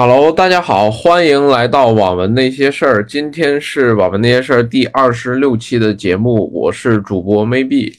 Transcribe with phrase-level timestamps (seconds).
[0.00, 3.04] Hello，大家好，欢迎来到网文那些事儿。
[3.04, 7.98] 今天是网文那些事儿第二十六期的节目，我是主播 Maybe，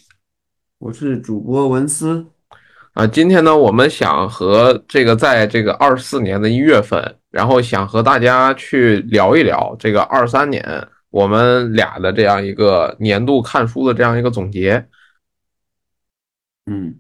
[0.77, 2.25] 我是主播文思
[2.93, 3.05] 啊。
[3.05, 10.63] 今天呢，我们想和这个在这个二四年的一月份，然后想和大家去聊一聊这个二三年
[11.09, 14.87] 我们俩的这样一个年度看书的这样一个总结。
[16.65, 16.95] 嗯。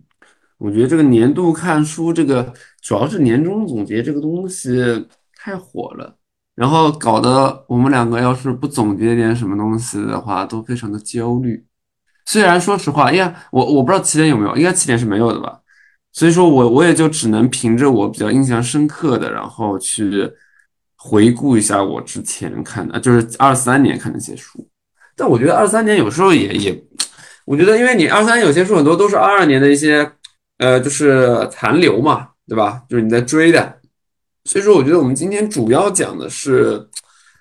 [0.59, 6.13] 我觉得这个年度看书，这个主要是年终总结这个东西太火了，
[6.53, 11.65] 然后搞得我们两个要是不总结点什么东西的话，都非常的焦虑。
[12.25, 15.59] 虽然说实话，哎呀，我我不知道起点有没有，应该起点是没有的吧。
[16.11, 20.29] 所以说我我也就只能凭着我比较印象深刻的，然后去
[20.97, 24.67] 回顾一下我之前看的，就是二三年看那些书。
[25.15, 26.83] 但我觉得二三年有时候也也，
[27.45, 30.11] 我觉得因为你二三有些书很多都是二二年的一些。
[30.59, 32.83] 呃，就是残留嘛，对吧？
[32.87, 33.79] 就是你在追的，
[34.45, 36.87] 所以说我觉得我们今天主要讲的是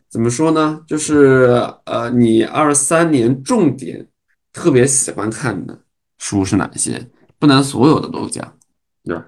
[0.08, 0.80] 怎么说呢？
[0.86, 4.06] 就是呃，你二三年重点
[4.52, 5.78] 特别喜欢看的
[6.18, 7.06] 书是哪些？
[7.38, 8.52] 不能所有的都讲，
[9.04, 9.26] 对吧？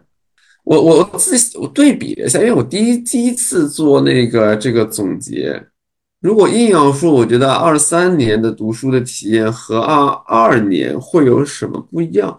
[0.64, 5.61] 我我自己我对比了一下，因为我第一第一次做那个这个总结，
[6.20, 12.38] 如果硬要说，我觉得二三年的读书的体验和二二年会有什么不一样？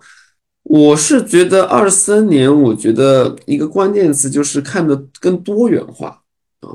[0.64, 6.22] 我是觉得二三年，我觉得一个关键词就是看的更多元化
[6.62, 6.70] 啊。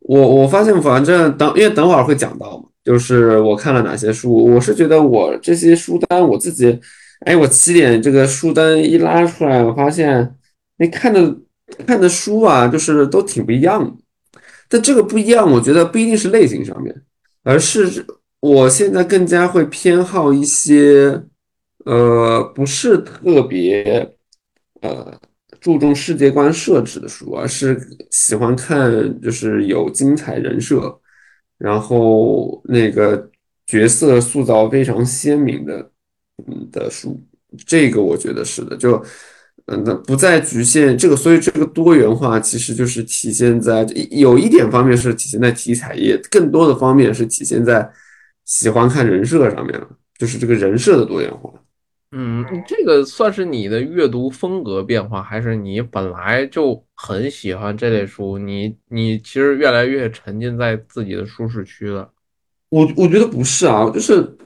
[0.00, 4.32] 我我发现，反正等因为等会儿会讲到嘛，就是我看了哪些书。
[4.46, 6.80] 我是觉得我这些书单我自己，
[7.20, 10.34] 哎，我起点这个书单一拉出来，我发现，
[10.78, 11.36] 哎，看的
[11.86, 13.92] 看的书啊，就是都挺不一样的。
[14.68, 17.02] 但这个不一样，我觉得不一定是类型上面，
[17.44, 18.04] 而是
[18.40, 21.22] 我现在更加会偏好一些。
[21.84, 24.16] 呃，不是特别
[24.82, 25.18] 呃
[25.60, 27.80] 注重世界观设置的书，而是
[28.10, 31.00] 喜欢看就是有精彩人设，
[31.58, 33.30] 然后那个
[33.66, 35.90] 角色塑造非常鲜明的
[36.46, 37.18] 嗯的书。
[37.66, 39.02] 这个我觉得是的，就
[39.66, 47.88] 嗯，那不再局限这个，所以这个多元化其实就是体现在有一点方面是体现在题材，也更多的方面是体现在
[48.44, 51.52] 喜欢看人设上面了，就是这个人设的多元化。
[52.12, 58.36] 嗯，这个算是你的阅读风格变化，还是你本来就很喜欢这类书？
[58.36, 62.10] 你你其实越来越沉浸在自己的舒适区了。
[62.70, 64.36] 我我觉得不是啊，就是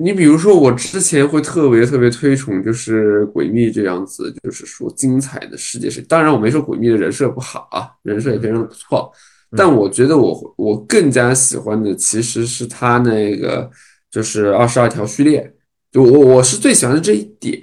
[0.00, 6.02] 你比如说，我之前会特别特别推崇，就是《诡秘》这样子，就是说精彩的世界是。
[6.02, 9.10] 当然，我没说《诡秘》的人设不好啊，人设也非常的不错。
[9.56, 13.70] 但我觉得我我更加喜欢的其实是他那个，
[14.10, 15.50] 就是二十二条序列。
[15.94, 17.60] 我我是最喜欢的这一点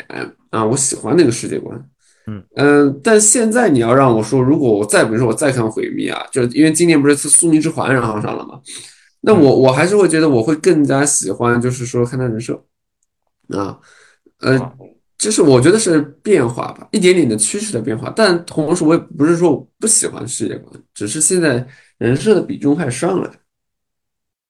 [0.49, 1.89] 啊，我喜欢那个世界观，
[2.27, 8.59] 嗯嗯，但现在你要让我说，如果我再比如说我再看毁灭啊，就是因为今年不是苏宁之环然后上了嘛，
[9.21, 12.53] 那我我还是会觉得我会更加喜欢，就是说看他人设
[13.49, 13.77] 啊，
[14.39, 14.73] 呃，
[15.17, 21.65] 就是我觉得是变化吧，一点点的趋势的变化，但同时我也不是说我不喜欢世界观，只是现在
[21.97, 23.29] 人设的比重还上来。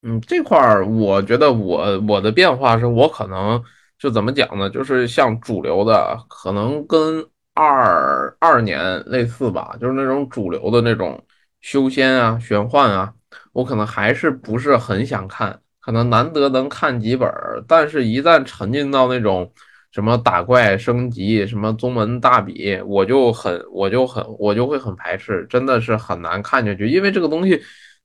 [0.06, 3.64] 嗯，这块儿我觉得我我的变化是我可能
[3.98, 4.70] 就怎么讲呢？
[4.70, 11.24] 就是像主流的，可能跟二二年类似吧，就是那种主流的那种
[11.62, 13.14] 修仙啊、玄幻啊，
[13.54, 19.50] 我可能还是不是很想看，可能难得能看几本儿，但是一旦沉浸到那种
[19.94, 27.62] 什么打怪升级、什么宗门大比，我就很我就很我就会很排斥，真的是很难看下去，因为这个东西。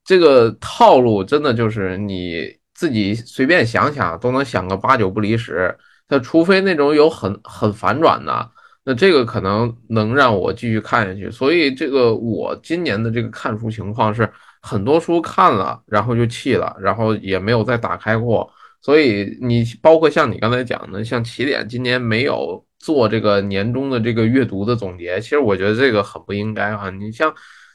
[0.09, 5.77] 这个套路真的就是你自己随便想想都能想个八九不离十。
[6.07, 8.49] 他除非那种有很很反转的，
[8.83, 11.29] 那这个可能能让我继续看下去。
[11.29, 14.27] 所以这个我今年的这个看书情况是
[14.63, 18.51] 很多书看了，然后就弃了，然后也没有再打开过。
[18.81, 26.89] 所以你包括像你刚才讲的，像起点今年没有做这个年终的这个阅读的总结，其实我觉得这个很不应该啊。
[26.89, 27.31] 你像。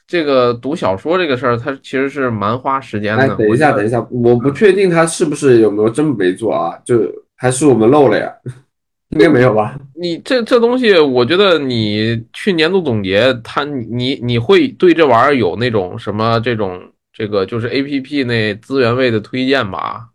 [0.07, 3.23] 这个读小说这个事儿，它其实是蛮花时间的。
[3.23, 6.77] 哎，等一下，等一下，我不确定他是不是有没有真没做啊？
[6.85, 7.01] 就
[7.35, 8.31] 还是我们漏了呀？
[9.09, 9.77] 应该没有吧？
[9.99, 16.81] 你这这东西，我觉得你去年度总结，他你你会对这玩意儿有那种什么这种
[17.13, 20.07] 这个就是 A P P 那资源位的推荐吧？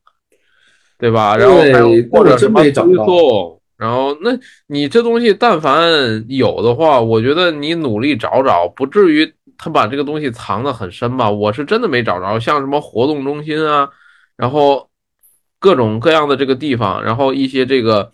[0.99, 1.37] 对吧？
[1.37, 3.57] 然后还有或者什么推送。
[3.79, 4.31] 然后，那
[4.67, 5.83] 你这东西但凡
[6.29, 11.31] 有的话，我觉得你努力找找，不至于他把这个东西藏得很深吧？
[11.31, 13.87] 我是真的没找着，像什么活动中心啊，
[14.35, 14.89] 然后
[15.59, 18.11] 各种各样的这个地方，然后一些这个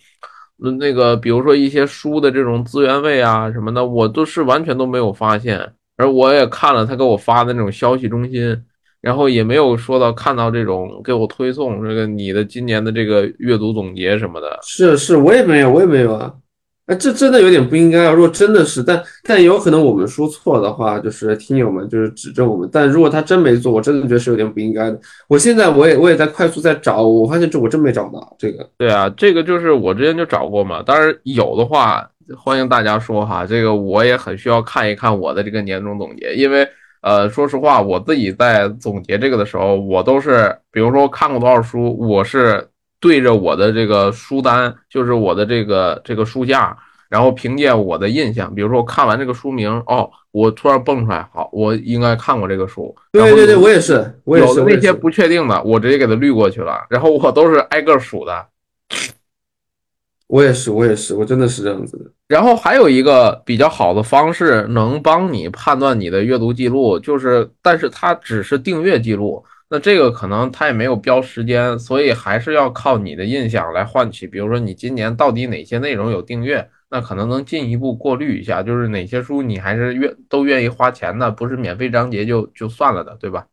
[0.80, 5.72] 那个，比如说一些书的这种资源位啊什么的，我都是完全都没有发现。
[5.96, 8.64] 而我也看了他给我发的那种消息中心，
[9.00, 14.58] 然后也没有说到看到这种给我推送这个你的今年的这个阅读总结什么的。
[14.62, 16.34] 是是，我也没有，我也没有啊。
[16.86, 18.12] 哎，这真的有点不应该啊！
[18.12, 22.68] 如果真的是，但但有可能我们说错的话，就是听友们就是指正我们。
[22.72, 25.00] 但如果他真没做，我真的觉得是有点不应该的。
[25.26, 28.64] 我现在我也我也在快速在找，我发现这我真没找到这个。
[28.78, 30.80] 对啊，这个就是我之前就找过嘛。
[30.80, 33.44] 当然有的话，欢迎大家说哈。
[33.44, 36.64] 这个我也很需要看一看我的这个年终总结，因为
[37.00, 42.64] 呃，说实话，我自己在总结这个的时候，我都是比如说看过多少书，我是。
[42.98, 46.76] 对着我的这个书单，就是我的这个这个书架，
[47.08, 52.94] 然后凭借我的印象，比如说我看完这个书名，哦，我突然蹦出来，好，我应该看过这个书。
[53.12, 54.64] 对对对，我也是，我也是。
[54.64, 58.46] 那些不确定的，我直接给它滤过去了，然后我都是挨个数的。
[60.26, 62.04] 我也是，我也是，我真的是这样子的。
[62.26, 69.44] 然后还有一个比较好的方式，能帮你判断你的阅读记录，就是，但是它只是订阅记录。
[69.68, 74.24] 那这个可能他也没有标时间，所以还是要靠你的印象来换取。
[74.26, 83.44] 比如说你今年到底哪些内容有订阅，那可能能进一步过滤一下，就是哪些书你还是愿都愿意花钱的，不是免费章节就就算了的，对吧？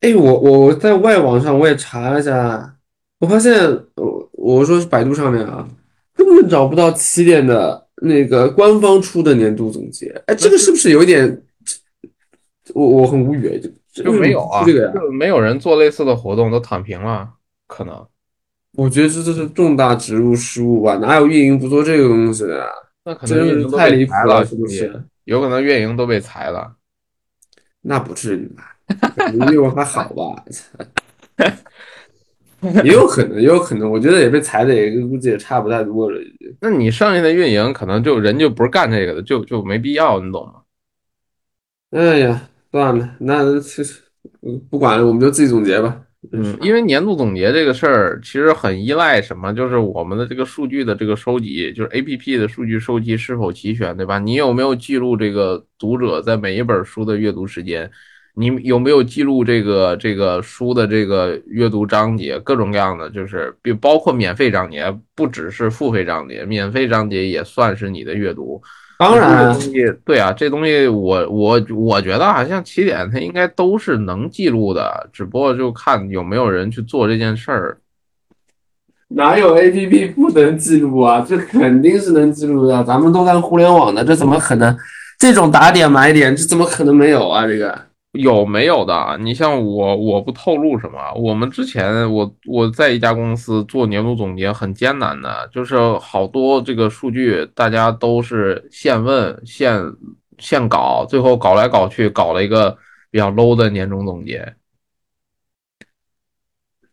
[0.00, 2.76] 哎，我我在外网上我也查了一下，
[3.18, 3.54] 我发现
[3.96, 5.68] 我我说是百度上面啊，
[6.14, 10.10] 根本找不到起点的那个官方出的年度总结。
[10.26, 11.42] 哎，这个是不是有一点？
[12.72, 13.68] 我我很无语，就。
[14.04, 17.28] 就没有啊，就没有人做类似的活动，都躺平了。
[17.66, 18.06] 可能，
[18.74, 20.96] 我觉得这这是重大植入失误吧？
[20.96, 22.68] 哪有运营不做这个东西的？
[23.04, 25.02] 那可能运营太离谱了，是不是？
[25.24, 26.76] 有可能运营都被裁了。
[27.82, 28.76] 那不至于吧？
[29.32, 30.44] 运营还好吧？
[32.84, 33.90] 也有可能，也有可能。
[33.90, 36.20] 我觉得也被裁的也估计也差不太多了。
[36.60, 40.60] 那你剩下的运营可能就人就不是干这个的，就就没必要，你懂吗？
[41.90, 42.48] 哎呀。
[42.76, 44.02] 算了，那其实
[44.70, 45.98] 不管了，我们就自己总结吧。
[46.30, 54.18] 嗯，因为年度总结这个事儿，其实很依赖什么，就是我们的这个数据的这个收集，就是 A P P 的数据收集是否齐全，对吧？
[54.18, 57.90] 你有没有记录这个读者在每一本书的阅读时间？
[58.34, 62.38] 你有没有记录这个这个书的这个阅读章节？
[62.40, 68.60] 各种各样的，就是比包括免费章节，不只是付费章节，免费章节也算是你的阅读。
[68.98, 69.72] 当然，东西
[70.04, 77.78] 对啊，这东西我我我觉得好像起点它应该都是能记录的，只不过就看有没有人去做这件事儿。
[79.08, 81.24] 哪有 A P P 不能记录啊？
[81.28, 84.76] 这肯定是能记录的，咱们都干互联网的，这怎么可能？
[85.18, 87.46] 这种打点买点，这怎么可能没有啊？
[87.46, 87.85] 这个。
[88.16, 89.16] 有没有的？
[89.20, 90.98] 你像我，我不透露什么。
[91.14, 99.80] 我们之前，我我在一家公司做年度总结，很艰难的，就是好多这个数据，大家都是现问现
[100.38, 102.76] 现搞，最后搞来搞去，搞了一个
[103.10, 104.54] 比较 low 的年终总结。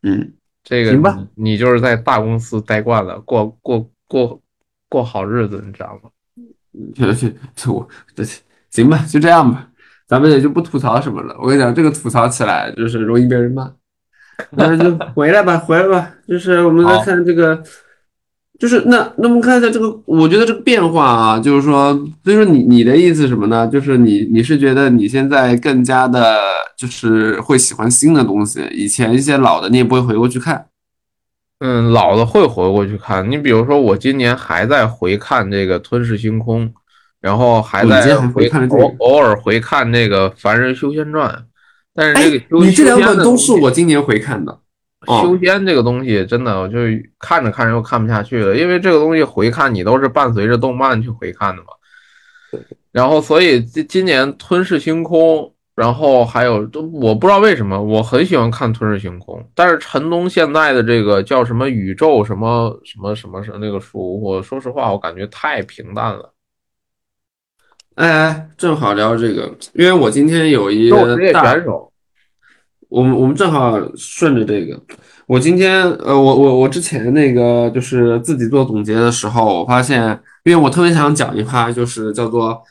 [0.01, 0.33] 嗯，
[0.63, 4.41] 这个行吧，你就是在大公司待惯了，过过过
[4.89, 6.09] 过好日子，你知道吗？
[6.95, 8.23] 这这这我这
[8.69, 9.69] 行吧，就这样吧。
[10.13, 11.35] 咱们也就不吐槽什么了。
[11.41, 13.67] 我跟你讲，这个吐槽起来就是容易被人骂。
[14.51, 16.07] 那就 回来吧，回来吧。
[16.27, 17.63] 就是我们来看这个，
[18.59, 21.91] 就是那那我们看一下这个，我觉得这个变化啊，就是说，
[22.23, 23.67] 所以说你你的意思什么呢？
[23.67, 26.39] 就是你你是觉得你现在更加的，
[26.77, 30.67] 就是会喜欢新的东西，以前一些老的你也不会回过去看。
[31.59, 33.27] 嗯，老的会回过去看。
[33.31, 36.67] 你比如说，我今年还在回看这个《吞噬星空》。
[37.23, 41.29] 然后还在回偶偶尔回看那个《凡人修仙传》，
[41.95, 44.59] 但是这个你这两本都是我今年回看的。
[45.07, 46.79] 修仙这个东西真的，我就
[47.17, 51.69] 看着看着又看不下去了，因为这个东西回看你都是伴随着动漫去回看的嘛。
[52.91, 55.37] 然后所以今今年《吞噬星空》，
[55.75, 66.32] 然后还有都我不知道为什么我很喜欢看《吞噬星空》，但是陈东现在的这个叫什么宇宙什么什么什么是那个书，我说实话我感觉太平淡了。
[67.95, 70.89] 哎，正好聊这个，因为我今天有一
[71.31, 71.91] 大选手，
[72.89, 74.79] 我们我们正好顺着这个。
[75.27, 82.61] 我今天呃，我我我之前那个就是自己做总结的时候，我发现，因为我特别想讲一趴，就是叫做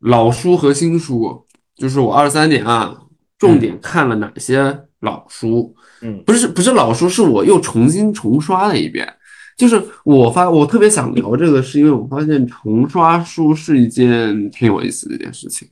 [0.00, 1.44] 老书和新书，
[1.76, 2.94] 就是我二三年啊，
[3.38, 9.10] 重点看了哪些老书，嗯，不是不是老书，是我又重新重刷了一遍。
[9.56, 15.66] 就是我发，我特别想聊这个，是因为我发现重刷书是一件挺有意思的一件事情。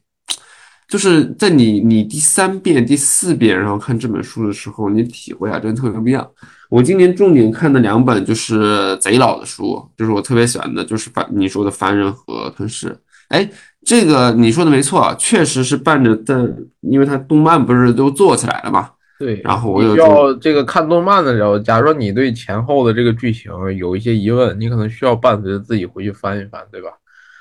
[0.86, 6.26] 就是在你你第三遍、第四遍然后看这本书的时候，你体会啊，真的特别不一样。
[6.68, 12.88] 我今年重点看的两本就是贼老的书，就是我特别喜欢的，就是凡你说的《凡人》和《吞噬》。
[13.28, 13.50] 哎，
[13.84, 18.90] 这个你说的没错啊，确实是伴着的，因为它动漫不是都做起来了嘛。
[19.18, 26.88] 对，然后我你需有要这个看动漫的时候，假如说你对前后的这个剧情有一些疑问，你可能需要伴随着自己回去翻一翻，对吧？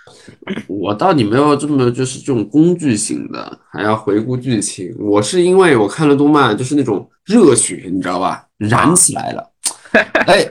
[0.68, 4.94] 我倒你没有这么就是这种工具型的，还要回顾剧情。
[5.00, 9.51] 我是因为我看了动漫，就是那种热血，你知道吧，燃起来了。
[10.27, 10.46] 哎，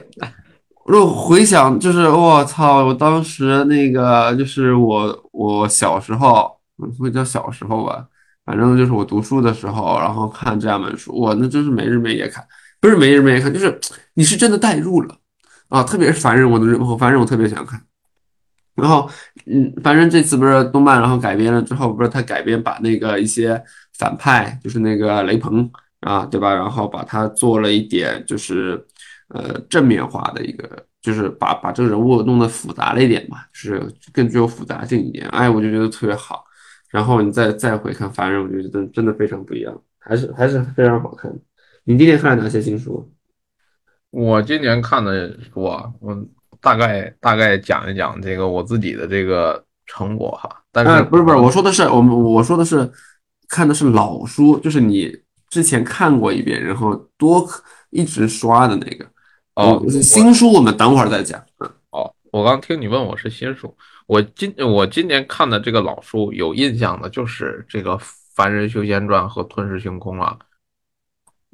[0.85, 6.51] 我回想，就是我操，我当时那个就是我我小时候，
[6.99, 8.05] 会叫小时候吧，
[8.45, 12.45] 反正就是我读书的时候，然后看这样本书，我那真是没日没夜看，
[12.81, 13.79] 不是没日没夜看，就是
[14.15, 15.15] 你是真的带入了
[15.69, 17.81] 啊，特别是凡人，我的我凡人我特别喜欢看。
[18.75, 19.09] 然后，
[19.45, 23.61] 嗯，反正这次不是动漫，然后改编了之后，不是他改编把那个一些
[23.97, 25.69] 反派，就是那个雷鹏
[26.01, 26.53] 啊，对吧？
[26.53, 28.83] 然后把他做了一点，就是
[29.29, 30.67] 呃正面化的一个，
[31.03, 35.27] 就是把把这个人物弄得复杂了一点嘛，是更具有复杂性一点。
[35.29, 36.43] 哎，我就觉得特别好。
[36.93, 41.39] 然后你再再回看凡人，我就觉得真的非常不一样，还是还是非常好看的。
[41.85, 43.11] 你今天看了哪些新书？
[44.11, 46.15] 我今年看的书啊，我
[46.61, 50.47] 大概大概讲一讲这个我自己的这个成果哈。
[50.71, 52.87] 但哎，是不是不是，我说的是我们我说的是
[53.49, 55.11] 看的是老书，就是你
[55.49, 57.43] 之前看过一遍，然后多
[57.89, 59.05] 一直刷的那个。
[59.55, 61.43] 哦，新书我们等会儿再讲。
[61.89, 63.75] 哦，我刚听你问我是新书，
[64.07, 67.91] 我今我今年看的这个老书有印象的就是这个
[68.35, 70.37] 《凡人修仙传》和《吞噬星空》啊。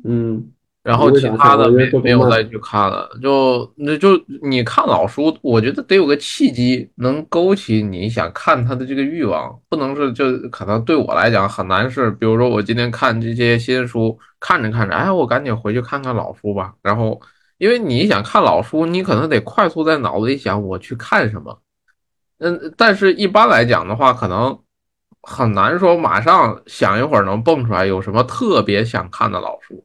[0.03, 0.51] 嗯，
[0.81, 16.73] 然后其他的没没有再去看了，就那就你看老书，我觉得得有个契机能勾起你想看它的这个欲望，不能是就可能对我来讲很难是，比如说我今天看这些新书，看着看着，哎，我赶紧回去看看老书吧。
[16.81, 17.19] 然后
[17.57, 21.59] 因为你想看老书，你可能得快速在脑子里想我去看什么，
[22.39, 24.57] 嗯，但是一般来讲的话，可能
[25.21, 29.83] 很难说马上想一会儿能蹦出来有什么特别想看的老书。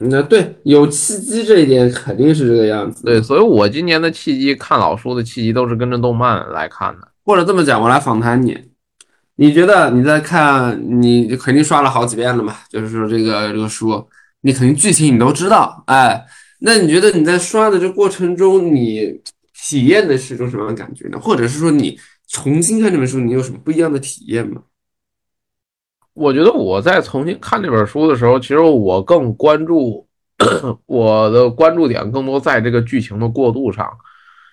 [0.00, 3.04] 那对，有契机这一点肯定是这个样子。
[3.04, 7.08] 对，，所以我今年的契机看老书的契机都是跟着动漫来看的。
[7.24, 8.56] 或者这么讲，我来访谈你，
[9.34, 12.54] 你觉得你在看，你肯定刷了好几遍了嘛？
[12.68, 14.08] 就是说这个这个书，
[14.42, 16.24] 你肯定剧情你都知道，哎，
[16.60, 19.20] 那你觉得你在刷的这过程中，你
[19.60, 21.18] 体验的是一种什么样的感觉呢？
[21.18, 21.98] 或者是说你
[22.28, 24.62] 重新看这本书，你有什么不一样的体验吗？
[26.14, 30.06] 我觉得我在重新看这本书的时候，其实我更关注
[30.86, 33.88] 我的关注点更多在这个剧情的过渡上，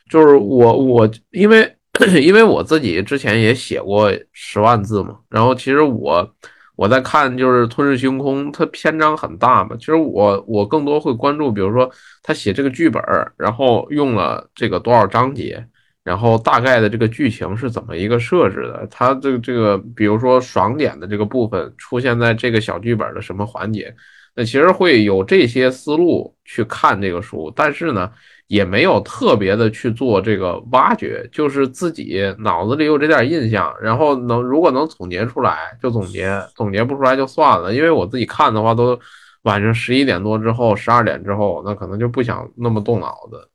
[0.10, 1.76] 就是我我因为
[2.22, 6.28] 因为我自己之前也写过十万字嘛，然后其实我
[6.76, 11.90] 我在看就是《吞噬星空》，它篇章很大嘛，其实我我更多会关注，比如说
[12.22, 13.02] 他写这个剧本，
[13.38, 15.66] 然后用了这个多少章节。
[16.04, 18.88] 然后大概的这个剧情是怎么一个设置的？
[18.92, 23.92] 它这个这个，比如说爽点的这个部分出现在这个小剧本的什么环节？
[24.36, 28.12] 那其实会有这些思路去看这个书，但是呢，
[28.48, 37.74] 也没有特别的去做这个挖掘，就是自己脑子里有这点印象，然后能如果能总结出来就总结，总结不出来就算了。
[37.74, 39.00] 因为我自己看的话，都
[39.44, 43.50] 晚上十一点多之后、十二点之后，那可能就不想那么动脑子。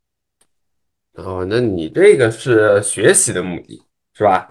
[1.23, 3.81] 哦，那你这个是学习的目的
[4.13, 4.49] 是吧？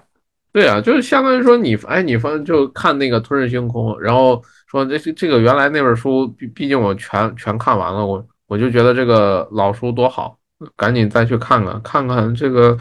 [0.52, 10.36] 对啊，就是相当于说你，哎，你反正就看那个《吞噬星空》，然后说这这个原来那本书，毕毕竟我全全看完了，我我就觉得这个老书多好，
[10.74, 12.76] 赶紧再去看看看看这个。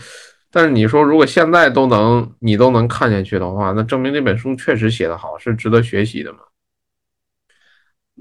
[0.50, 6.40] 但是你说如果现在都能你都能看下去的话，那证明这本书确实写得好，是值得学习的嘛。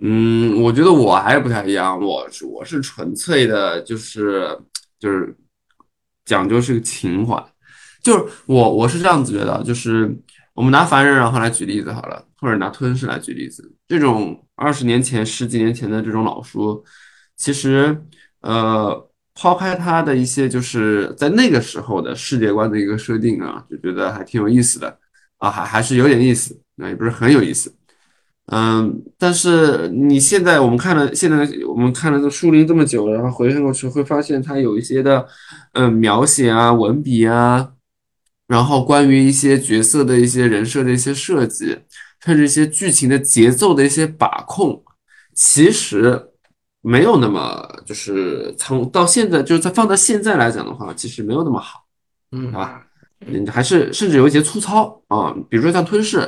[0.02, 4.46] 嗯，我觉得我还不太一样，我是我是纯粹的，就是
[5.00, 5.34] 就是
[6.26, 7.42] 讲究是个情怀，
[8.02, 10.14] 就是我我是这样子觉得，就是
[10.52, 16.84] 我们拿凡人然后来举例子好了，或者拿吞噬来举例子，这种二十年前、十几年前的这种老书，
[17.38, 17.96] 其实
[18.42, 24.98] 呃，抛开它的一些就是在那个时候的世界观的一个设定啊，就觉得还挺有意思的
[25.38, 27.72] 啊，还还是有点意思，那也不是很有意思。
[28.50, 35.28] 嗯，但是你现在我们看了，现在我们看了这树林这么久了，然后回看过去会发现它有一些的，
[35.74, 37.72] 嗯，描写啊、文笔啊，
[38.46, 41.80] 然后关于一些角色的一些人设的一些设计，
[42.24, 44.82] 甚至一些剧情的节奏的一些把控，
[45.34, 46.27] 其实
[46.88, 51.84] 没有那么就是从到现在就是在放到现在来讲的话，其实没有那么好。
[52.32, 52.82] 嗯好吧？
[53.26, 56.18] 嗯，还是甚至有一些粗糙啊，比如说像吞噬，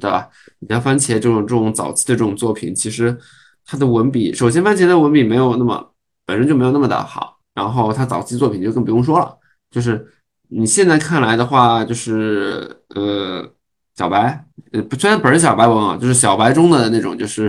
[0.00, 0.28] 对吧？
[0.60, 3.16] 你像番茄这种这种早期的这种作品，其实
[3.64, 5.92] 它的文笔，首先番茄的文笔没有那么
[6.24, 9.36] 本身就没有那么的好，然后它早期作品就更不用说了，
[9.70, 10.06] 就是
[10.48, 13.50] 你现在看来的话，就是呃，
[13.96, 17.48] 小白，呃，不，虽然本是小白文啊，就是小白中的那种，就是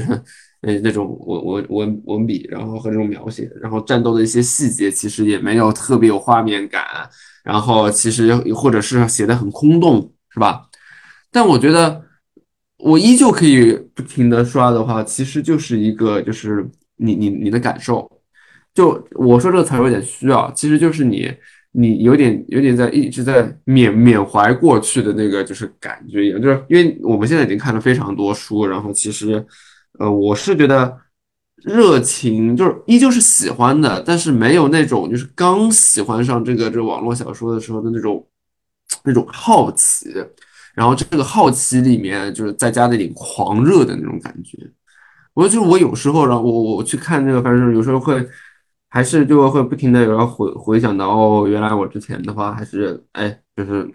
[0.67, 6.83] 呃那种文文文文笔，然后和这种描写，然后战斗的一些细节，其实也没有特别有画面感，
[7.41, 10.63] 然后其实或者是写的很空洞，是吧？
[11.31, 12.03] 但我觉得
[12.79, 18.05] 我依旧可以不停的刷的话，其实就是一个就是你你你的感受。
[18.73, 21.31] 就我说这个词有点虚啊，其实就是你
[21.71, 29.43] 你有点有点在一直在缅缅怀过去的那个就是感觉一样，就是因为我们现在已经看了非常多书，然后其实
[29.97, 30.97] 呃我是觉得
[31.57, 38.25] 热情就是依旧是喜欢的，但是没有那种就是刚喜欢上这个这网络小说的时候的那种
[39.03, 40.09] 那种好奇，
[40.75, 44.57] 然后这个好奇里面就是再加那点狂热的那种感觉。
[45.33, 48.27] 我就是我有时候，然后我我去看这个，反正有时候会。
[48.89, 53.85] 还是就会不停的有回回想到哦，原来我之前的话还是哎，就是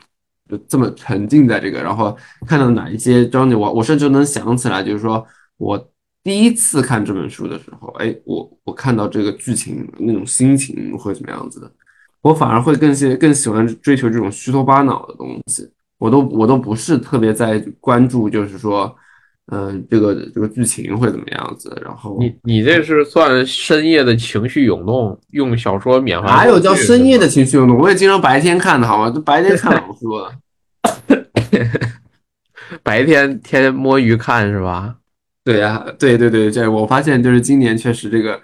[0.47, 2.15] 就这么沉浸在这个，然后
[2.47, 5.92] 看到哪一些章节，我我甚至能想起来，就是说我
[6.25, 11.71] 第一次看这本书的时候，哎，我我看到这个剧情那种心情会怎么样子的？
[12.21, 18.95] 我反而会更喜更喜欢追求这种虚头巴脑的东西，我都我都不是特别在关注，就是说。
[19.47, 21.77] 嗯，这个这个剧情会怎么样子？
[21.85, 26.29] 然后你你这是算深夜的情绪涌动，用小说缅怀。
[26.29, 27.77] 哪有叫深夜的情绪涌动？
[27.77, 29.11] 我也经常白天看的好吗？
[29.11, 30.17] 就白天看老书，
[32.85, 34.95] 白天天天摸鱼看是吧？
[35.45, 38.41] 对呀，对对对，这我发现就是今年确实这个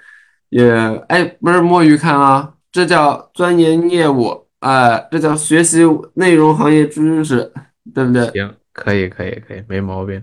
[0.49, 0.69] 也
[1.09, 7.53] 哎，不是摸鱼看啊，这叫钻研业务，哎，这叫学习内容行业知识，
[7.95, 8.27] 对不对？
[8.33, 10.23] 行，可以可以可以，没毛病。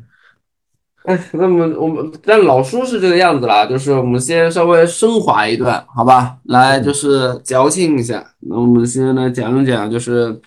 [1.04, 6.38] 哎，那么我们但老书是这个样子啦，就是我们先稍微升华一段，好吧？
[6.46, 8.26] 来，就是矫情一下。
[8.40, 10.42] 那我们先来讲一讲，就是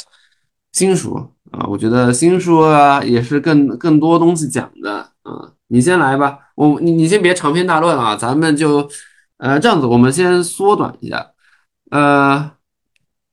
[0.73, 1.67] 新书啊。
[1.69, 5.53] 我觉得新书啊也是更更多东西讲的啊。
[5.69, 8.89] 你先来吧，我你你先别长篇大论啊，咱们就
[9.39, 11.33] 呃这样子，我们先缩短一下，
[11.91, 12.53] 呃。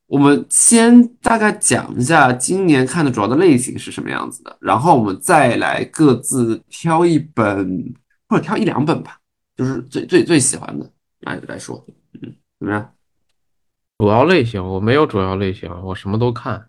[0.07, 7.91] 我们先大概讲一下今年看的主要的类型是什么样子的，然后我们再来各自挑一本
[8.29, 9.17] 或者挑一两本吧，
[9.57, 10.87] 就是最最最喜欢的
[11.21, 11.83] 来来说，
[12.21, 12.87] 嗯，怎么样？
[13.97, 16.67] 主要类型我没有主要类型，我什么都看。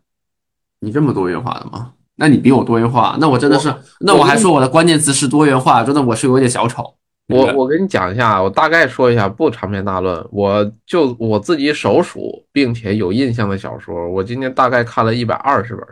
[0.81, 1.93] 你这么多元化的吗？
[2.17, 6.95] 那你比我多元化，那我真的是，那我还说我的关键词是多元化，真的我是有点小丑。
[7.29, 10.27] 我我跟你讲一下，我大概说一下，不长篇大论。
[10.31, 15.85] 我就我自己手数，并且有印象的小说，我今天大概看了一百二十本。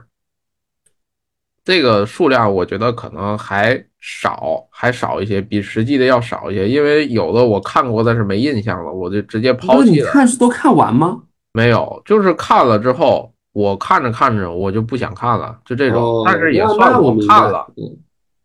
[1.64, 6.68] 这个数量我觉得可能还少，还少一些，比实际的要少一些。
[6.68, 10.06] 因为有的我看过，但是没印象了，我就直接抛弃了。
[10.06, 11.20] 你看是都看完吗？
[11.52, 16.22] 没有，就是看了之后，我看着看着我就不想看了，就这种。
[16.26, 17.66] 但是也算我看了。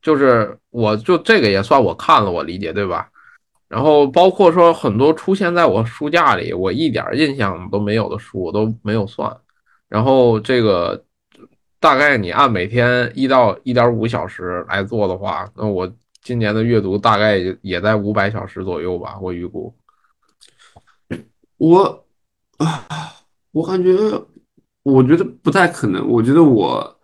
[0.02, 3.10] 就是，我就这个也算我看了，我理解对吧？
[3.68, 9.36] 然后包括说很多出现在我书架里，我一点印象都没有的书，我都没有算。
[9.90, 11.04] 然后这个
[11.80, 15.92] 大概你按每天一到一点五小时来做的话，那我
[16.22, 19.76] 今年的阅读大概也在五百小时左右吧，我预估。
[21.58, 22.06] 我
[22.58, 22.88] 啊，
[23.52, 23.90] 我感觉，
[24.92, 26.08] 我觉得不太可能。
[26.10, 26.96] 我觉得我。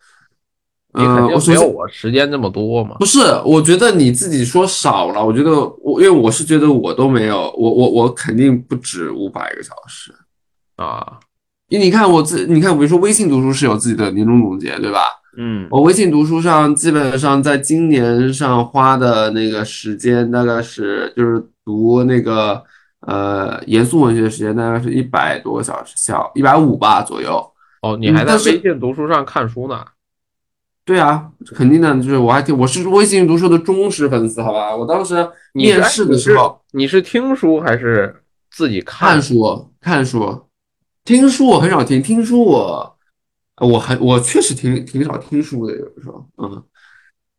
[0.98, 2.96] 嗯，我没有我时间这么多嘛？
[3.00, 5.22] 不是，我觉得你自己说少了。
[5.22, 5.52] 我觉得
[5.84, 10.14] 我，因为我是觉得我都没有，我我我肯定不止五百个小时
[10.78, 11.20] 啊。
[11.68, 15.02] 因为你看我自，你看比如说微信读书是有自己的年终总结，对吧？
[15.38, 22.64] 嗯，我微信读书上基本上在今年上花的那个时间大概是，就是读那个
[23.02, 27.46] 呃严肃文学的时间大概是一百多个小时，小一百五吧左右。
[27.86, 29.86] 哦，你还在微信读书上看书呢？
[30.84, 34.76] 对啊，肯定的，就是我还听，我是微信读书的忠实粉丝，好吧？
[34.76, 35.16] 我当时
[35.54, 39.72] 面试的时候，你是听书还是自己看书？
[39.80, 40.48] 看书，
[41.04, 42.98] 听书我很少听，听书我，
[43.58, 46.64] 我很我确实挺挺少听书的，有时候，嗯，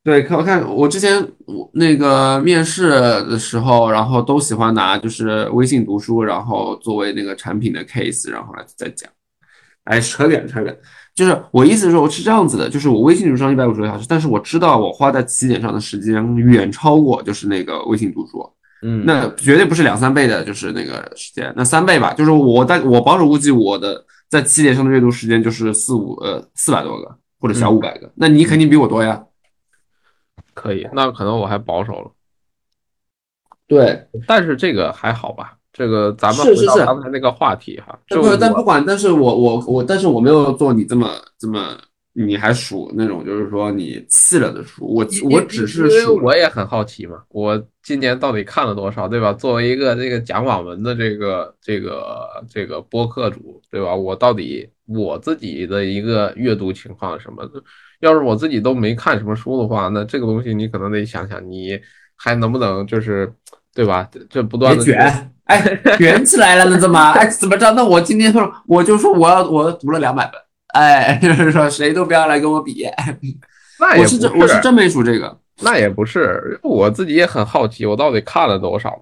[0.05, 9.11] 对，看我看我之前我那个面试的时候，然后都喜欢拿就是微信读书，然后作为那个产品的 case，然后来再讲，
[9.87, 10.79] 哎，扯远扯远。
[11.15, 18.47] 就是我意思是说，是这样子的，就是我微信读书上一百五十个小时，但是我知道我花在起点上的时间远超过就是那个微信读书，
[18.83, 29.25] 嗯，那绝对不是两三倍的，就是那个时间，那三倍吧，就是我在我保守估计我的在起点上的阅读时间就是四五呃四百多个或者小五百个，那你肯定比我多呀，
[30.53, 32.11] 可以，那可能我还保守了，
[33.67, 35.57] 对，但是这个还好吧。
[35.77, 41.77] 这个咱们回到是是是，刚才那个话题哈，就但不但不管，但是我我我，但是我没有做你这么这么，
[42.15, 49.35] 你还数那种就是说你弃了的书，我我只是数，我也很好奇嘛，我今年到底看了多少，对吧？
[49.35, 53.95] 作为一个这个讲网文的这个这个这个播客主，对吧？
[53.95, 57.63] 我到底我自己的一个阅读情况什么的？
[58.01, 61.79] 要是我自己都没看什么书的话，那这个东西你可能得想想，你
[62.15, 63.31] 还能不能就是
[63.77, 64.09] 对吧？
[64.11, 66.99] 这这不断别的卷，哎，卷起来了呢，怎么？
[67.13, 67.71] 哎，怎么着？
[67.73, 72.89] 那我今天说，我就说我要我读了两百本，哎， 就是说谁都不要来跟我比，
[73.79, 78.99] 那也不我是真我是真没数这个，那也不是，我自己也很好奇，我到底看了多少？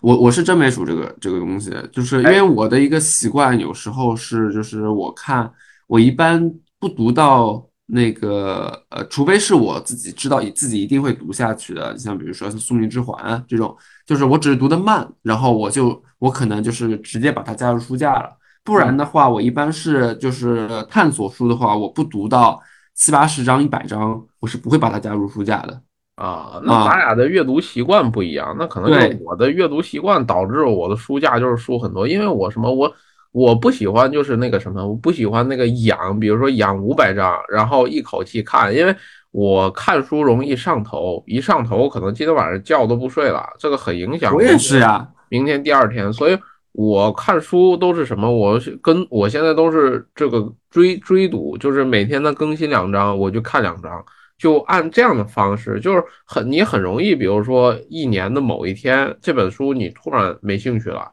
[0.00, 5.50] 我我是真没数这个这个东西，就是因为我的一个习惯，有时候是就是我看
[5.86, 18.30] 我一般不读到那个呃，除非是我自己知道自己一定会读下去的，像比如说像《宿命之环》这种，就是我只是读的慢，然后我就我可能就是直接把它加入书架了，
[18.64, 22.60] 不然的话，我一般是就是探索书的话，我不读到
[22.94, 25.80] 七八十章、一百章，我是不会把它加入书架的
[26.16, 26.96] 啊，那咱啊。
[26.96, 32.92] 俩的阅读习惯不一样，那可能就是，我的阅读习惯导致我的书架就是书很多，因为我什么我
[33.36, 38.96] 我不喜欢就是那个什么，我不喜欢那个养，比如说养五百章，然后一口气看，因为
[39.30, 45.06] 我看书容易上头，一上头可能今天晚上觉都不睡了，这个很影响我也是呀。
[45.28, 46.38] 明天第二天，所以
[46.72, 48.30] 我看书都是什么？
[48.30, 54.02] 我是跟我现在都是这个追追读，就是每天的更新两章，我就看两章。
[54.38, 61.10] 就按这样的方式，就是很你很容易，比如说一年的某一天，这本书你突然没兴趣了，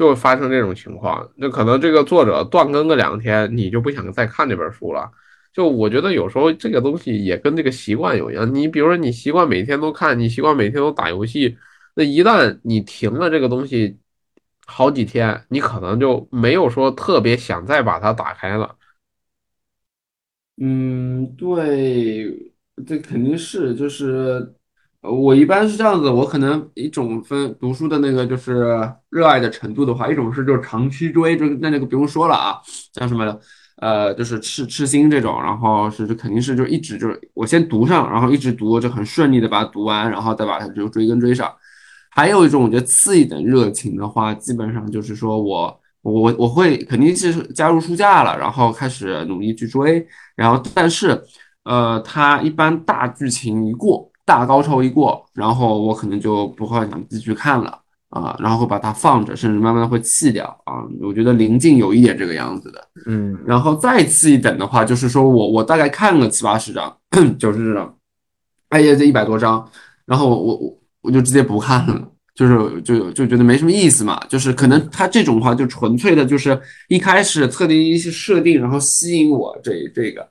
[0.00, 1.30] 就会发生这种情况。
[1.36, 5.10] 那可能这个作者断更个两天，你就不想再看这本书了。
[5.52, 8.54] 就我觉得有时候这个东西也跟这个习惯有关。
[8.54, 11.54] 你比如说你习惯每天都看，你习惯每天都打游戏，
[11.94, 13.98] 那一旦你停了这个东西
[14.64, 18.74] 好几天，你可能就没有说特别想再把它打开了。
[20.62, 22.24] 嗯，对，
[22.86, 24.54] 这肯定是，就是
[25.02, 28.76] 我一般是这样子，我可能一种分读书的那个就是
[29.08, 32.60] 热爱的程度的话，一种是就是长期追，就那那个不用说了啊，
[32.94, 33.38] 像什么
[33.76, 41.50] 呃就是赤赤心这种，然后是就肯定是就一直就是我先读上，然后一直读，就很顺利的把它读完，然后再把它就追根追上。
[42.10, 50.06] 还有一种我觉得次一等热情的话，基本上就是说我我我会肯定是加入书架了，然后开始努力去追。
[50.36, 51.22] 然后但是，
[51.64, 57.76] 呃，它一般大剧情一过，大高潮一过，然后我可能就不会想继续看了
[58.10, 60.84] 啊，然后会把它放着，甚至慢慢会弃掉啊。
[61.02, 62.88] 我觉得临近有一点这个样子的。
[63.06, 66.96] 嗯然后再次一等的话，就是说我我大概看了七八十章，
[67.40, 67.92] 九十章，
[68.68, 69.68] 哎呀，这一百多章，
[70.06, 72.06] 然后我我我我就直接不看了。
[72.32, 80.26] 就是就就觉得没什么意思嘛，就是可能他这种话就纯粹的就是一开始特定一些设定，然后吸引我这这个，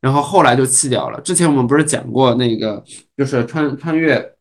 [0.00, 1.20] 然后后来就弃掉了。
[1.20, 2.82] 之前我们不是讲过那个，
[3.16, 4.34] 就是穿穿越，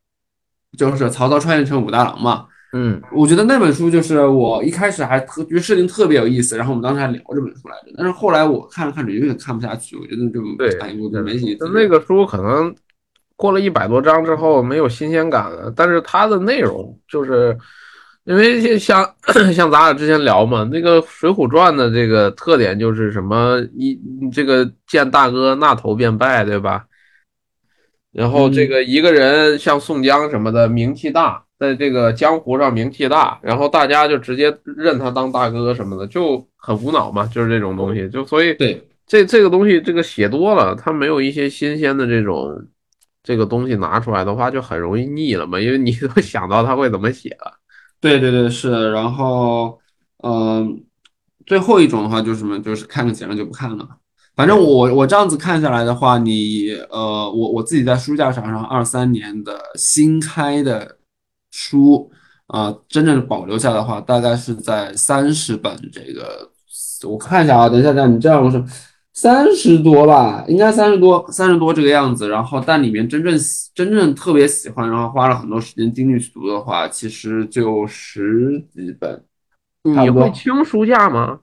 [0.77, 2.45] 就是曹操穿越成武大郎嘛。
[2.71, 7.91] 嗯我觉得那本书就是我一开始还特觉得设定特别有意思，然后我们当时还聊这本书来着。
[7.97, 11.55] 但是后来我看着看着有点看不下去，我觉得就对，哎，我就没意思。
[11.55, 12.75] 就那个书可能
[13.35, 17.57] 过了一百多章之后没有新鲜感了，但是它的内容就是
[18.29, 19.03] 因为像
[19.51, 23.99] 像咱俩之前聊嘛，那个《水浒传》的这个特点就是什么一
[24.31, 26.85] 这个见大哥那头便拜，对吧？
[28.11, 38.79] 然后这嗯，个一个人像宋江什么的名气大，在这个江湖上名气大，然后大家就直接认他当大哥什么的，就很无脑嘛，就是这种东西，就所以对。
[39.07, 42.63] 这这个东西这个写多了，他没有一些新鲜的这种
[43.23, 47.58] 这个东西拿出来的话，就很容易腻了嘛，因为你都想到他会怎么写了。
[47.99, 48.91] 对对对，是。
[48.91, 49.79] 然后，
[50.23, 50.83] 嗯、
[51.45, 53.87] 最后一种的话就是什么，就是看个节目就不看了。
[54.35, 60.97] 反正，我我这样子看下来的话，你呃，我我自己在书架上，然后二三年的新开的
[61.51, 62.09] 书
[62.47, 66.49] 啊、真正保留下的话，大概是在三十本这个，
[67.07, 68.63] 我看一下啊，等一下，等一下，你这样我说
[69.21, 72.29] 三十多吧，应该三十多，三十多这个样子。
[72.29, 79.25] 然后，但里面真正喜真正特别喜欢，然后花了很多时间精力去读的话，其实就十几本，
[79.83, 80.31] 你会。
[80.31, 81.41] 清书架吗？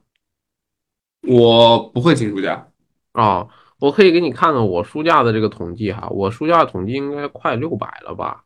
[1.21, 2.67] 我不会清书架，
[3.11, 3.47] 啊、
[3.79, 8.45] 我可以给你看看我书架的这个统计哈，我书架统计应该快六百了吧？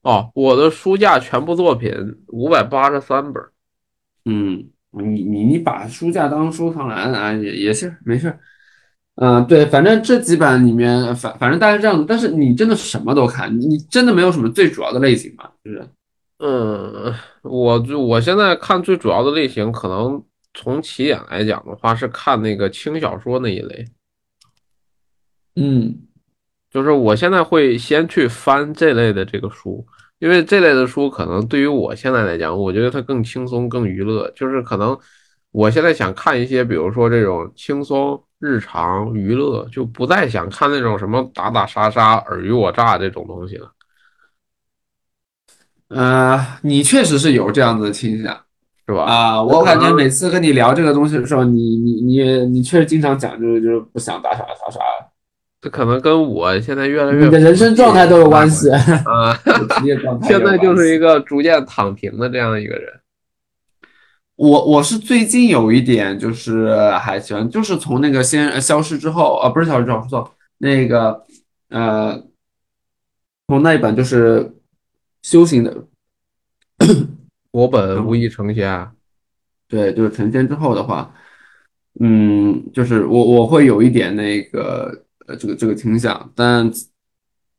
[0.00, 1.92] 哦，我的书架全部作品
[2.28, 3.42] 五百八十三本。
[4.24, 8.38] 嗯，你你你把书架当收藏栏啊，也也是没事儿。
[9.16, 12.04] 嗯，对，反正这几版里面，反反正大概这样子。
[12.08, 15.50] 但是你真的什么都看，你你真的没有什么最主要的类型嘛？
[15.64, 15.84] 就是
[16.38, 20.22] 嗯，我就我现在看最主要的类型，可能
[20.54, 23.84] 从起点来讲的话，是看那个轻小说那一类。
[25.56, 25.98] 嗯，
[26.70, 29.84] 就是我现在会先去翻这类的这个书，
[30.18, 34.30] 因为这类的书可能对于我现在来讲，我觉得它更轻松、更娱乐。
[34.36, 34.98] 就是可能
[35.50, 43.72] 我现在想看一些，比如说这种轻松日常娱乐，就不再想看那种什么打打杀杀、尔虞我诈这种东西了，
[45.88, 48.38] 呃，你确实是有这样子的倾向
[48.86, 49.04] 是吧？
[49.04, 54.80] 啊，我感觉每次跟你聊这个东西的时候，你你你你确实经常讲，就是就是不想打啥杀啥，
[55.60, 59.34] 这可能跟我现在越来越你的人生状态都有关系，啊，
[59.80, 61.18] 职业状态 现在就是一个。
[61.20, 63.00] 逐渐躺平的这样一个人。
[64.36, 71.24] 我我是最近有一点就是还喜欢，就是从那个先呃消失之后，呃，不是消失之后，说错，那个
[71.70, 72.22] 呃，
[73.48, 74.54] 从那一本就是
[75.22, 75.76] 修行的，
[77.50, 78.92] 我本无意成仙啊，
[79.66, 81.12] 对，就是成仙之后的话，
[81.98, 86.70] 嗯，就是我我会有一点那个呃这个这个倾向，但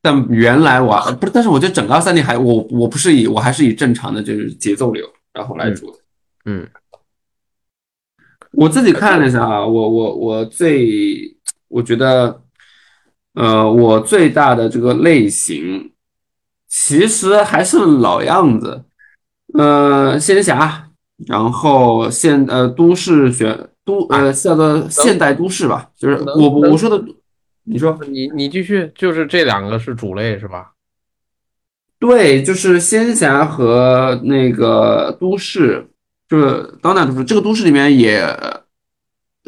[0.01, 5.97] 但原来我不是，但是我觉得整个二三年还我我不是以我还是以正常的就是节奏流然后来嗯做的。
[6.45, 6.67] 嗯。
[8.51, 12.41] 我自己看了一下啊，我我我最我觉得，
[13.36, 15.91] 呃，我最大的这个类型
[16.67, 18.84] 其实还是老样子，
[19.53, 20.89] 呃，仙侠，
[21.27, 27.05] 然后现呃都市选都呃叫做现代都市吧，就是能我我说的，
[27.69, 30.71] 你说你你继续，就是这两个是主类是吧？
[31.99, 35.88] 对，就是仙侠和那个都市，
[36.27, 38.36] 就是当代都市，这个都市里面也。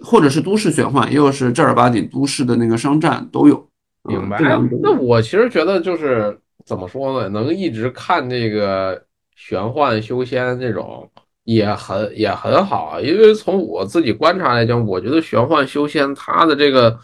[0.04, 3.68] 或者是都市玄幻，又是正儿八经都市的那个商战都有。
[4.04, 4.40] 明白。
[4.82, 9.00] 那我其实觉得就是怎么说呢，能一直看这个
[9.36, 11.08] 玄幻修仙这种
[11.44, 13.00] 也很也很好啊。
[13.00, 16.98] 因为从我自己观察来讲，我觉得玄幻修仙它的这个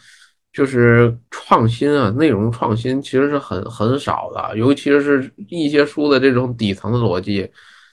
[0.57, 7.47] 就是创新啊，内容创新其实是很很少的，尤其是一些书的这种底层的逻辑，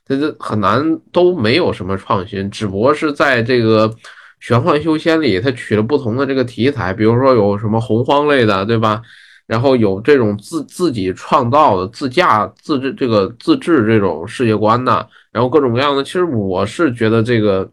[0.07, 3.95] 它这很难都没有什么创新，只不过是在这个。
[4.41, 9.01] 玄幻修仙里，它取了不同的这个题材，比如说有什么洪荒类的，对吧？
[9.47, 16.05] 然后有这种自自己创造的、自驾、自制这个自制这种世界观的，然后各种各样的。
[16.05, 17.67] 其实我是觉得这个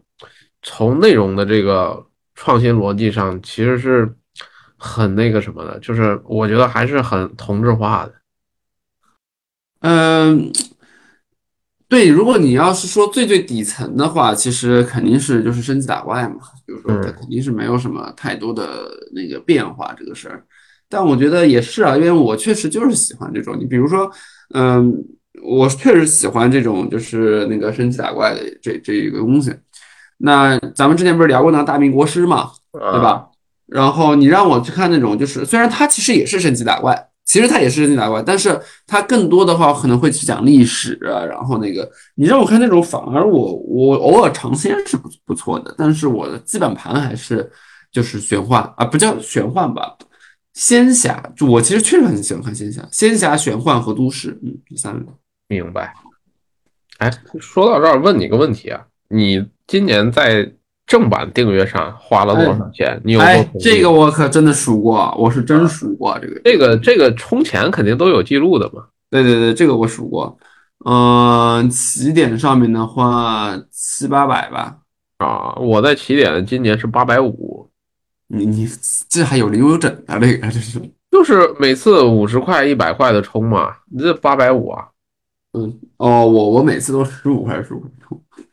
[0.62, 2.02] 从内容的这个
[2.36, 4.10] 创新逻辑上，其实是
[4.82, 8.12] 很那个什么的，就是我觉得还是很同质化的。
[9.80, 10.52] 嗯，
[11.88, 20.44] 对，如果你要是说最最底层的话，其实肯定是就是升级打怪嘛，就是说肯定是没有什么太多的那个变化这个事儿。
[20.88, 23.56] 但我觉得也是啊，因为我确实就是喜欢这种。
[23.58, 24.10] 你比如说，
[24.54, 24.92] 嗯，
[25.42, 29.54] 我确实喜欢这种就是那个升级打怪的这这一个东西。
[30.18, 33.28] 那咱们之前不是聊过那个大明国师嘛，对啊，吧？
[33.72, 47.50] 然后你让我去看那种，就是虽然它其实也是升级打怪，其实它也是升级打怪，但是它更多的话可能会去讲历史，然后那个你让我看那种，反而我我偶尔尝鲜是不不错的，但是我的基本盘还是
[47.90, 49.96] 就是玄幻啊，不叫玄幻吧，
[50.54, 51.22] 仙侠。
[51.34, 55.12] 就我其实确实很喜欢看仙侠，仙侠、玄幻和都市，嗯，这三个。
[55.48, 55.94] 明白。
[56.98, 60.52] 哎，说到这儿，问你个问题啊，你今年在
[60.92, 63.00] 正版订阅上花了多少钱？
[63.02, 66.38] 你有哎这个我可真的数过，我是真数过这个。
[66.44, 68.84] 这个这个充钱肯定都有记录的嘛。
[69.08, 70.36] 对对对，这个我数过。
[70.84, 74.76] 嗯、起点上面的话七八百吧。
[75.16, 77.70] 啊，我在起点今年是八百五，
[78.26, 78.68] 你你
[79.08, 80.18] 这还有零有整啊？
[80.18, 80.78] 这个这是，
[81.10, 84.88] 就是每次五十块、一百块的充嘛，你这八百五啊，
[85.54, 87.88] 嗯哦，我我每次都十五块十五块。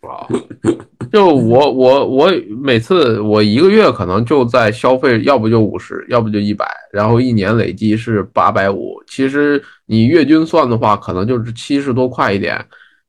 [0.01, 0.25] 啊，
[1.11, 2.31] 就我我我
[2.61, 8.95] 每次我一个月可能就在消费，要不就五十，要不就一百，然后一年累计是八百五。
[9.07, 12.63] 其实你月均算的话，可能就是七十多块一点。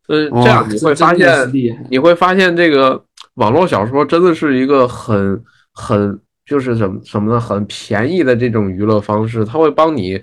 [0.08, 1.52] 嗯，哦这样你会发现。
[1.88, 3.00] 你会发现这个
[3.34, 5.40] 网络小说真的是一个很
[5.72, 7.40] 很就是什么什么呢？
[7.40, 10.22] 很便宜的这种娱乐方式，它会帮你呃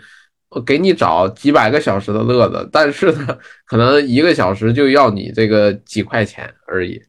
[0.61, 7.01] 给你找几百个小时的乐子，但是呢，可能一个小时就要你这个几块钱而已。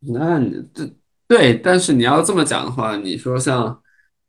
[0.00, 0.88] 那你这
[1.28, 3.76] 对，但是你要这么讲的话，你说像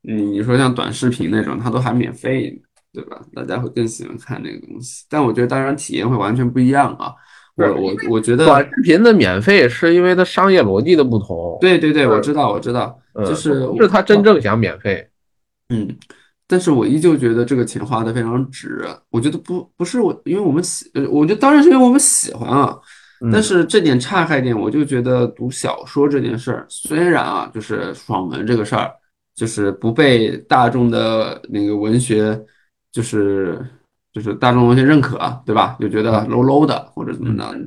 [0.01, 2.59] 你你说像短视频那种，它都还免费，
[2.91, 3.21] 对吧？
[3.35, 5.05] 大家会更喜欢看那个东西。
[5.09, 7.13] 但我觉得当然体验会完全不一样啊。
[7.55, 15.07] 我我我觉得短视频的免费是因为它商业逻辑的不同，对对对，我知道我知道，嗯，就是不是他真正想免费。
[15.69, 15.97] 嗯，
[16.47, 18.87] 但是我依旧觉得这个钱花的非常值。
[19.09, 22.77] 我觉得不不是我，因为我们喜，呃我觉得当然是因为我们喜欢啊。
[23.31, 28.91] 但嗯是这点岔开点，我就觉得读小说这件事儿，虽然啊，就是爽文这个事儿，
[29.35, 32.39] 就是不被大众的那个文学，
[32.91, 33.59] 就是
[34.13, 35.75] 就是大众文学认可，对吧？
[35.79, 37.57] 就觉得 low low 的或者怎么的，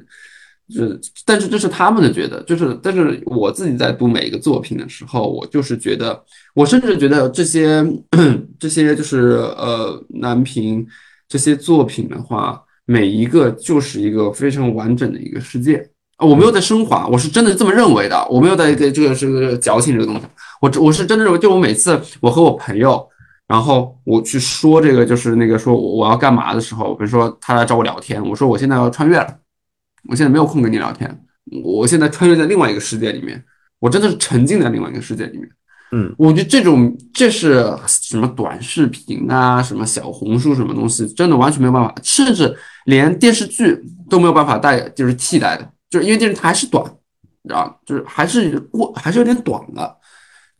[0.70, 6.22] 就是，但是这是他们的觉得，就是，但是我自己在读每一个作品的时候，我就是觉得，
[6.54, 7.84] 我甚至觉得这些
[8.58, 10.86] 这些就是呃南屏
[11.28, 12.62] 这些作品的话。
[12.86, 15.76] 每一个就是一个非常完整的一个世界
[16.16, 16.26] 啊！
[16.26, 20.22] 我没有在升华，我是真的这么认为的，我没有在给这个这个矫情这个东西，
[20.60, 23.08] 我我是真的认为，就我每次我和我朋友，
[23.46, 29.36] 然后我去说这个就是那个说我要干嘛的时候，比如说他来找我聊天，我说我现在要穿越了，
[30.08, 31.24] 我现在没有空跟你聊天，
[31.62, 33.42] 我现在穿越在另外一个世界里面，
[33.78, 35.48] 我真的是沉浸在另外一个世界里面。
[35.92, 43.76] 嗯，我觉得这种这是什么短视频啊，什么小红书什么东西，真的完全没有办法，甚至连电视剧
[44.08, 46.84] 都没有办法代，就是替代的，就是因为电视台还是短，
[47.48, 49.96] 啊，就是还是过还是有点短的，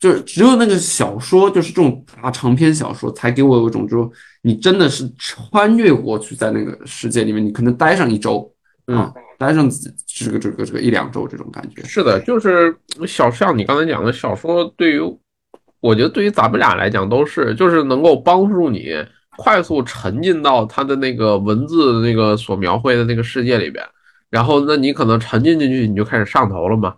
[0.00, 4.08] 就是只有那个小说，就是这种大长篇小说，才给我有一种就是
[4.42, 8.52] 你真的是穿越过去，在那个世界里面，你可能待上一周，
[8.86, 9.66] 啊，待上
[10.06, 11.82] 这个这个这个一两周这种感觉。
[11.84, 12.76] 是的，就是
[13.08, 15.00] 小像你刚才讲的小说，对于
[15.80, 18.94] 我觉得对于咱们俩来讲都是，就是能够帮助你
[19.38, 23.82] 快速沉浸到他的那个文字那个所描绘的那个世界里边，
[24.28, 26.94] 然后那你可能沉浸进去，你就开始上头了嘛，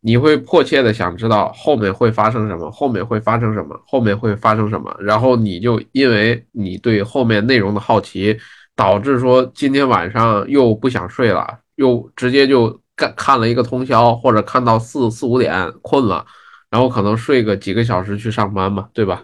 [0.00, 8.36] 你会迫切的想知道后面会发生什么，后面会发生什么，后面会发生什么，然后你就因为你对后面内容的好奇，
[8.74, 11.46] 导致说今天晚上又不想睡了，
[11.76, 16.24] 又直接就干看了一个通宵，或者看到四四五点困了，
[16.70, 19.22] 然后可能睡个几个小时去上班嘛，对吧？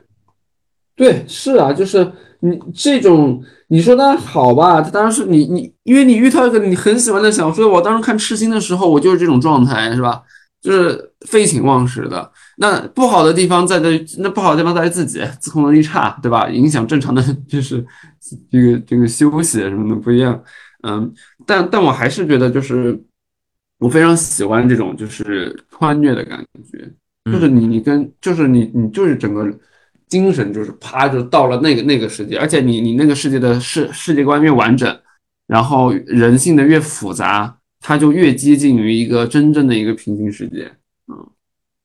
[0.97, 4.83] 对，是啊，就是你这种，你说它好吧？
[4.83, 10.23] 它当然是你你，因为你遇到一个你很喜欢的小说，我当时看《痴心》的时候，我就是这种状态，是吧？
[10.61, 12.31] 就是废寝忘食的。
[12.59, 16.47] 那不好的地方在在，那不好的地方在于自己自控能力差，对吧？
[16.51, 17.83] 影响正常的 就是
[18.51, 20.39] 这个这个休息什么的不一样。
[20.83, 21.12] 嗯，
[21.47, 22.99] 但但我还是觉得，就是
[23.79, 29.49] 我非常喜欢这种就是穿越的感觉，就是你你跟就是你你就是整个。
[30.11, 35.01] 精神就是啪就到了那个那个世界，而且你你那个世界的世世界观越完整，
[35.47, 40.69] 然后人性的越复杂，它就越接近于一个真正的一个平行世界，
[41.07, 41.31] 嗯，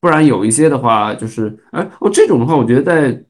[0.02, 3.24] 不然有一些的话就是，哎哦这种的话，我觉得在，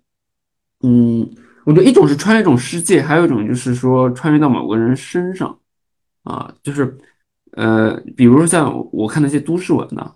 [0.84, 1.30] 嗯，
[1.66, 5.60] 我觉得一种是穿越一种世界，还有一种就是说穿越到某个人身上，
[6.24, 6.98] 啊，就是，
[7.52, 10.14] 呃，比如说像我看那些都市文呢。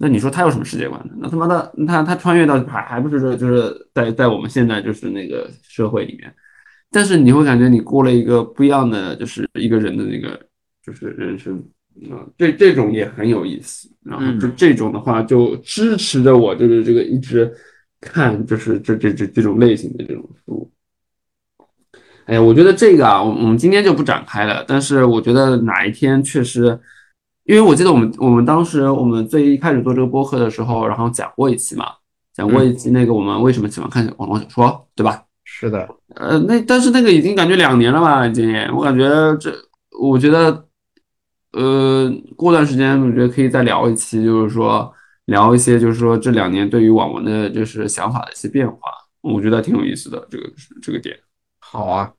[0.00, 1.12] 那你说他有什么世界观呢？
[1.18, 6.32] 那他妈的，他他穿越到还还不是说就是在在我们现在就是那个社会里面，
[6.88, 10.40] 但是你会感觉你过了一个不一样的，就是一个人的那个
[10.86, 11.58] 就是人生
[12.12, 13.90] 啊，这这种也很有意思。
[14.04, 17.52] 然后就这种的话，就支持着我就是这个一直
[18.00, 20.70] 看就是这这这这种类型的这种书。
[22.28, 26.78] 哎呀，我觉得这个啊，我我们今天就不展开了，但是我觉得哪一天确实。
[27.44, 31.86] 因为我记得我们我们当时我们最一开始做这个播客的时候，然后讲过一期嘛，
[32.34, 35.22] 讲过一期那个我们为什么喜欢看网络小说，对吧？
[35.44, 39.50] 是的，呃，那但是那个已经感觉两年了吧，已经，我感觉这，
[39.98, 40.68] 我觉得，
[41.52, 44.92] 呃，过段时间我觉得可以再聊一期，就是说
[45.24, 48.78] 聊一些就是说这两年对于网文的就是想法的一些变化，
[49.22, 50.44] 我觉得挺有意思的这个
[50.82, 51.18] 这个点。
[51.60, 52.12] 好啊，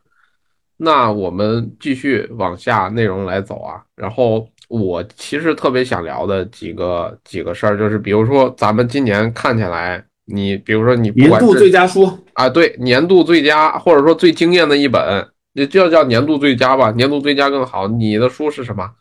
[0.82, 4.48] 那我们继续往下内容来走啊，然后。
[4.70, 17.88] 我其实特别想聊的几个几个事儿，就是比如说咱们今年看起来，你比如说你年度最佳书啊，对，年度最佳或者说最惊艳的一本，你就叫年度最佳吧，年度最佳更好。
[17.88, 18.92] 你的书是什么？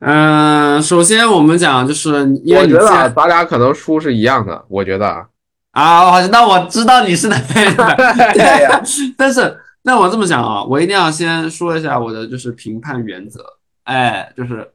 [0.00, 5.28] 嗯、呃，首先我们讲就是，我觉得咱俩可能书是一样的，我觉得啊，
[5.72, 7.74] 啊那我知道你是哪个人
[8.34, 8.68] 对，
[9.16, 9.56] 但是
[9.86, 13.40] 那我这么想啊，我一定要先说一下我的就是评判原则。
[13.84, 14.68] 哎，就是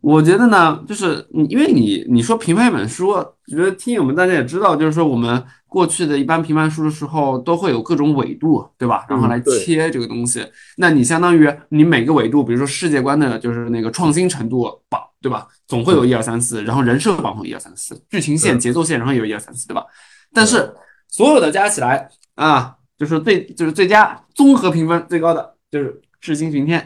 [0.00, 3.12] 我觉得呢，就是你，因为你你说评判一本书，
[3.46, 9.06] 觉得听友们大家也知道，就是说我们过去的一般评判书的时候，都会有各种纬度，对吧？
[9.08, 10.44] 然后来切这个东西。
[10.78, 15.46] 那你相当于你每个纬度，比如说世界观的，就是那个创新程度榜，对吧？
[15.68, 19.84] 总会有一二三四，然后人设榜会一二三四，剧情线、节奏线，然后有一二三四，对吧？
[20.34, 20.74] 但是
[21.06, 25.88] 所有的加起来啊，就是最就是最佳综合评分最高的就是
[26.20, 26.78] 《赤心巡天》。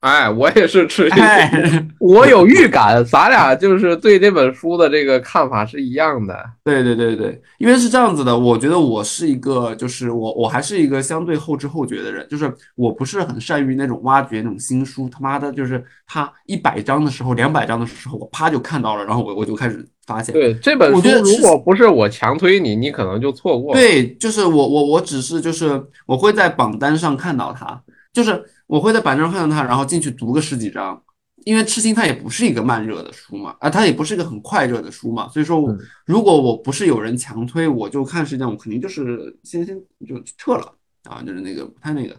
[0.00, 6.36] 哎，我也是赤心，哎，我有预感，咱俩就是对这本书的这个看法是一样的。
[6.64, 23.80] 对对对对，因为是这样子的，我觉得我是一个，就是我我还是一个相对后知后觉的人，就是我不是很善于那种挖掘那种新书，他妈的，就是他一百章的时候，两百章的时候，我啪就看到了，然后我我就开始发现，对这本书，如果不是我强推你，你可能就错过了。
[23.80, 27.82] 对，就是我我我只是就是我会在榜单上看到它，
[28.12, 31.02] 就是我会在榜单上看到它，然后进去读个十几章，
[31.44, 35.62] 因为痴心它也不是一个慢热的书嘛，啊，它也不是一个很快热的书嘛，所以说
[36.04, 39.76] 如果我不是有人强推，我就看时间，我肯定就是先先
[40.06, 40.72] 就撤了
[41.04, 42.16] 啊，就是那个不太那个。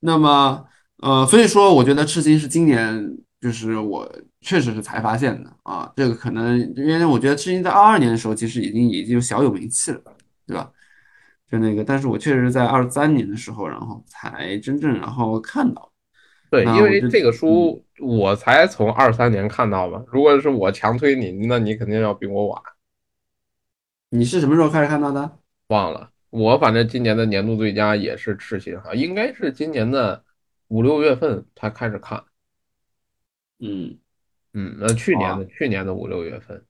[0.00, 0.62] 那么
[1.02, 10.00] 呃，所以说我觉得痴心是今年就是我确实是才发现的啊，这个可能因为我觉得痴心在二二年的时候其实已经已经小有名气了，
[10.46, 10.72] 对吧？
[11.50, 15.92] 就那个，但是我确实在二三年的时候，然后才真正然后看到。
[16.48, 20.02] 对，因为这个嗯书我才从二三年看到吧。
[20.10, 22.62] 如果是我强推你，那你肯定要比我晚。
[24.08, 25.38] 你是什么时候开始看到的？
[25.66, 30.24] 忘了，我反正今年的年度最佳也是赤心哈，应该是今年的
[30.68, 32.24] 五六月份才开始看。
[33.64, 33.98] 嗯。
[34.56, 36.64] 嗯，那去年的啊去年的五六月份，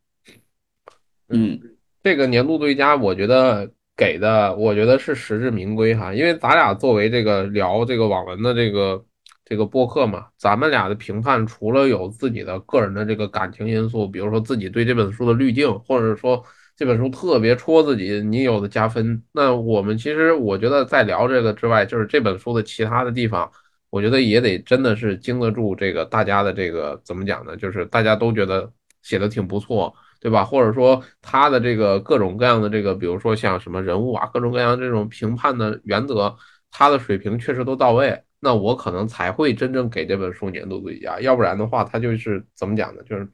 [1.28, 1.60] 嗯
[2.02, 9.04] 这个年度最佳，我觉得给的，我觉得是实至名归哈，因为咱俩作为这个聊这个网文的这个
[9.44, 16.42] 这个播客嘛，咱们俩的评判除了有自己的个人的这个感情因素，比如说自己对这本书的滤镜，或者说
[16.74, 23.52] 这本书特别戳自己，你有的加分，那我们其实我觉得在聊这个之外，就是这本书的其他的地方。
[23.94, 27.56] 我觉得也得真的是经得住这个大家的这个怎么讲呢？
[27.56, 28.68] 就是大家都觉得
[29.02, 30.44] 写的挺不错，对吧？
[30.44, 36.34] 或者说他的这个各种各样的这个，比如说像什么人物啊，各种各样这种评判的原则，
[36.72, 41.20] 他的水平确实都到位，那我可能才会真正给这本书年度最佳。
[41.20, 43.02] 要不然的话，他就是怎么讲呢？
[43.08, 43.28] 就是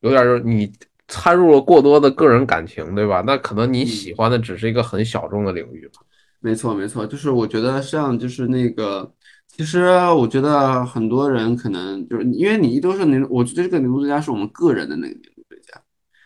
[0.00, 0.72] 有点就是你
[1.08, 3.22] 掺入了过多的个人感情，对吧？
[3.26, 6.00] 那可能你喜欢的只是一个很小众的领域吧。
[6.40, 9.10] 没错没错，就是我觉得像就是那个，
[9.56, 15.72] 其实我觉得很多人可能就是因为你一都是年，我觉得这个年度最佳是我们个人的那个年度最佳。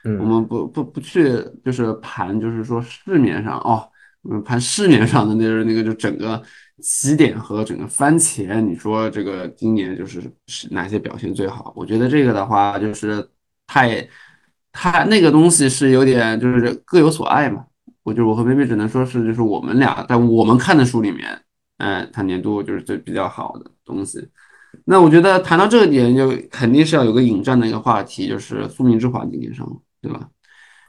[0.02, 3.86] 我嗯，们不不不去就是盘，就是说市面上哦，
[4.22, 6.42] 我们盘市面上的那个那个就整个
[6.82, 11.72] 起点和整个番茄，你说这个今年就是是哪些表现最好？
[11.76, 13.28] 我觉得这个的话就是
[13.68, 14.08] 太
[14.72, 17.64] 太那个东西是有点就是各有所爱嘛。
[18.02, 21.38] 我就我和妹妹只能说是就是我们俩在我们看的书里面，
[21.80, 24.28] 嗯、它年度就是最比较好的东西。
[24.84, 30.28] 那我觉得谈到这个点，就肯定是要有个引战的一个话题，就是《宿命之环》今年上了，对吧？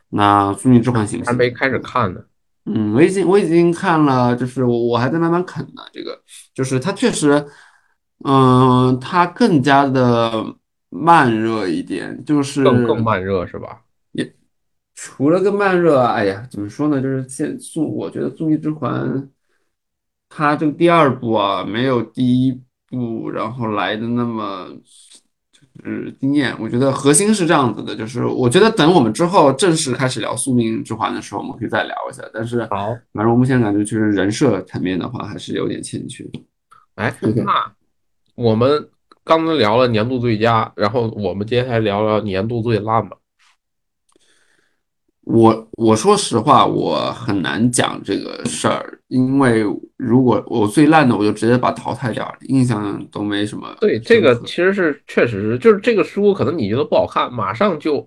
[0.09, 1.31] 那《宿命之环》行不行？
[1.31, 2.21] 还没开始看呢。
[2.65, 5.81] 嗯，我已经我已经看了，就是我我还在慢慢啃呢。
[5.91, 6.21] 这个
[6.53, 7.43] 就是它确实，
[8.23, 10.45] 嗯，它更加的
[10.89, 13.81] 慢热一点，就是更更慢热是吧？
[14.11, 14.31] 也
[14.93, 17.01] 除了个慢热啊，哎呀，怎么说呢？
[17.01, 19.09] 就是现宿，我觉得《宿命之环》
[20.33, 22.57] 它这个第二部啊，没有第一
[22.87, 24.69] 部然后来的那么
[25.51, 26.55] 就是惊艳。
[26.57, 32.23] 我觉得核心是这样子的，就是我觉得等我们之后正式开始聊《宿命之环》的时候，我们可以再聊一下。
[32.33, 36.25] 但是好，反正我目前感觉就是人设层面的话，还是有点欠缺。
[36.95, 37.73] 哎那
[38.35, 38.89] 我们
[39.25, 43.17] 刚刚聊了年度最佳，然后我们接下来聊聊年度最烂吧。
[45.23, 49.63] 我我说实话，我很难讲这个事儿，因为
[49.97, 58.05] 如果我最烂的，我就直接把淘汰掉了，印象都没什么对，这个其实是确实是，就是这个书可能你觉得不好看，马上就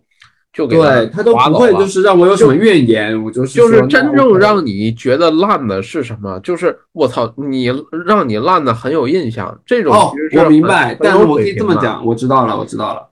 [0.53, 6.39] 就给对他都不会划走了就是让我有什么怨言，我就是就是真正让你觉得烂的是什么？
[6.41, 7.67] 就是我操，你
[8.05, 13.09] 让你烂的很有印象，这种哦其实，是我明白，但是我可以这么讲，我知道了，我知道了。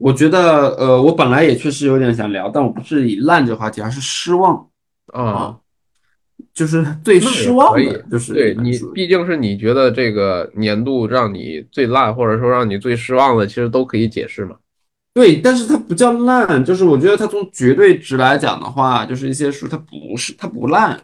[0.00, 4.66] 我觉得，呃，我本来也确实有点想聊，但我不是以烂这个话题，而是失望
[5.12, 5.22] 啊。
[5.22, 5.56] 啊，
[6.54, 14.56] 就是最失望的，就是对你毕竟是你觉得这个年度让你最烂，或者说让你最失望的，其实都可以解释嘛。
[15.12, 20.98] 对，但是它不叫烂，就是我觉得它从绝对值来讲的话，就是一些书它不是它不烂，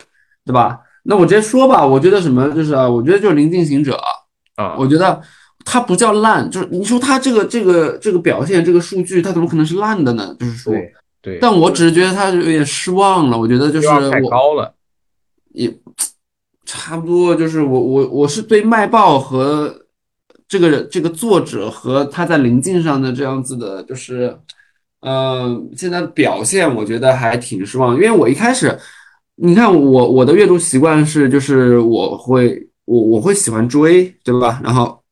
[0.45, 0.81] 对吧？
[1.03, 4.01] 那我直接说吧，我觉得什么就是啊，我觉得就是《临近行者》，
[4.63, 5.21] 啊，我觉得
[5.69, 10.35] 它不叫烂，就是你说它这个这个这个表现这个数据，它怎么可能是烂的呢？
[10.39, 13.37] 就是说，对对，但我只是觉得它有点失望了。
[13.37, 14.73] 我觉得就是我高了。
[15.53, 15.75] 也
[16.65, 19.75] 差不多，就是我我我是对卖报和
[20.47, 24.39] 这个这个作者和他在临近上的这样子的，就是
[25.01, 27.95] 呃现在的表现，我觉得还挺失望。
[27.97, 28.79] 因为我一开始，
[29.37, 34.61] 你看我我的阅读习惯是，就是我会我我会喜欢追，对吧？
[34.63, 35.03] 然后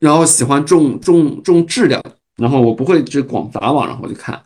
[0.00, 2.02] 然后喜欢重重重质量，
[2.36, 4.40] 然后我不会只广撒网，然后去看。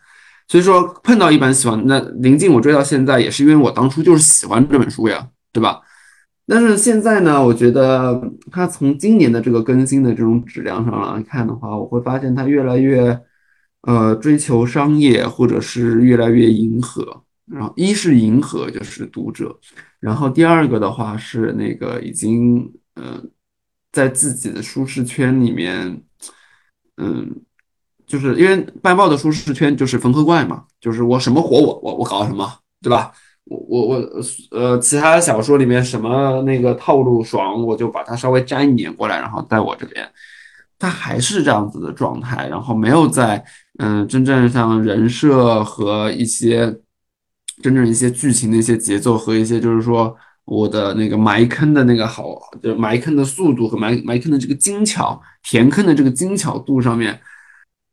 [0.48, 5.80] 所以说碰到一本喜欢，那临近我追到现在也是因为我当初就是喜欢这本书呀，对吧？
[6.46, 13.18] 但是现在呢，我觉得它从今年的这个更新的这种质量上来看的话，我会发现它越来越
[13.82, 17.22] 呃追求商业，或者是越来越迎合。
[17.50, 19.54] 然后一是迎合，就是读者，
[20.00, 23.20] 然后第二个的话是那个已经呃
[23.92, 26.02] 在自己的舒适圈里面，
[26.96, 27.42] 嗯。
[28.04, 32.46] 就是因为办报的舒适圈就是缝合怪嘛，就是我什么火我我我搞什么，
[32.82, 33.10] 对吧？
[33.44, 34.20] 我我我
[34.50, 40.06] 呃，其他小说里面什么那个套路爽，我就把它稍微粘一点过来，然后在我这边，
[40.78, 43.42] 它还是这样子的状态，然后没有在
[43.78, 46.80] 嗯真正像人设和一些
[47.62, 50.14] 真正一些剧情的一些节奏和一些就是说
[50.52, 57.18] 我的那个埋坑的那个好，就是埋坑的速度和埋埋坑的这个精巧，填坑的这个精巧度上面。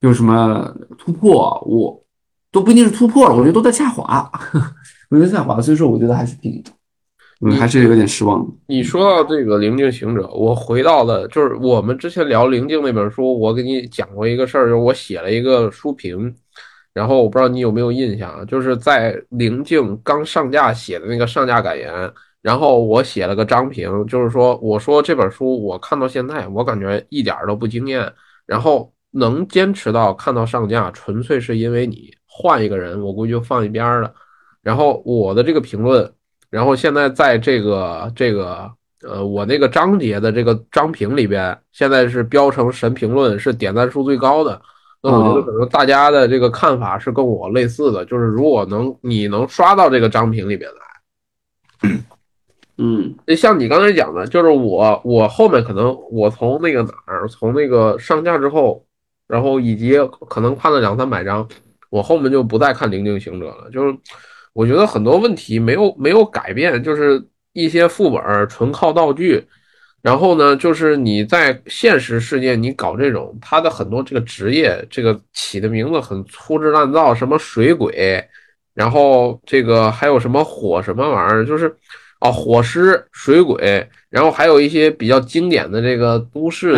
[0.01, 1.61] 有什么突破？
[1.65, 2.03] 我
[2.51, 4.29] 都不一定是突破了，我觉得都在下滑，
[5.09, 6.61] 我觉得下滑，所以说我觉得还是挺，
[7.41, 8.45] 嗯，还是有点失望。
[8.67, 16.33] 你说到这个《灵境行者》，我回到了就是我们之前聊《灵境》那本书，我给你讲过一个事儿，就是我写了一个书评，
[16.93, 21.91] 然后我不知道你有没有印象，就是在《灵境》刚上架写的那个上架感言，
[22.41, 28.13] 然后我写了个章评，就是说我说这本书我看到现在，我感觉一点都不惊艳，
[28.45, 28.91] 然后。
[29.11, 34.13] 能坚持到看到上架，纯粹是因为你换一个人，我估计就放一边了。
[34.61, 36.07] 然后我的这个评论，
[36.51, 38.71] 然后现在在这个这个
[39.01, 44.61] 呃我那个章节的这个章评里边，现在是标成神评论，是点赞数最高的。
[45.01, 51.89] 那我觉得可能大家的这个看法是跟我类似的，就是如果能你能刷到这个章评里边来，
[52.79, 58.83] 嗯，像你刚才讲的，就是我我后面可能我从那个哪儿，从那个上架之后。
[59.29, 59.95] 然后以及
[60.27, 61.47] 可能看了两三百章，
[61.91, 63.69] 我后面就不再看《灵境行者》了。
[63.69, 63.95] 就是
[64.53, 67.23] 我觉得很多问题没有没有改变，就是
[67.53, 69.45] 一些副本纯靠道具。
[70.01, 78.27] 然后呢，就是你在现实世界你搞这种，他的很多这个职业，这个起的名字很粗制滥造，什么水鬼，
[78.73, 81.71] 然后这个还有什么火什么玩意儿，就是
[82.19, 86.75] 哦火狮、水鬼，然后还有一些比较经典的这个都市。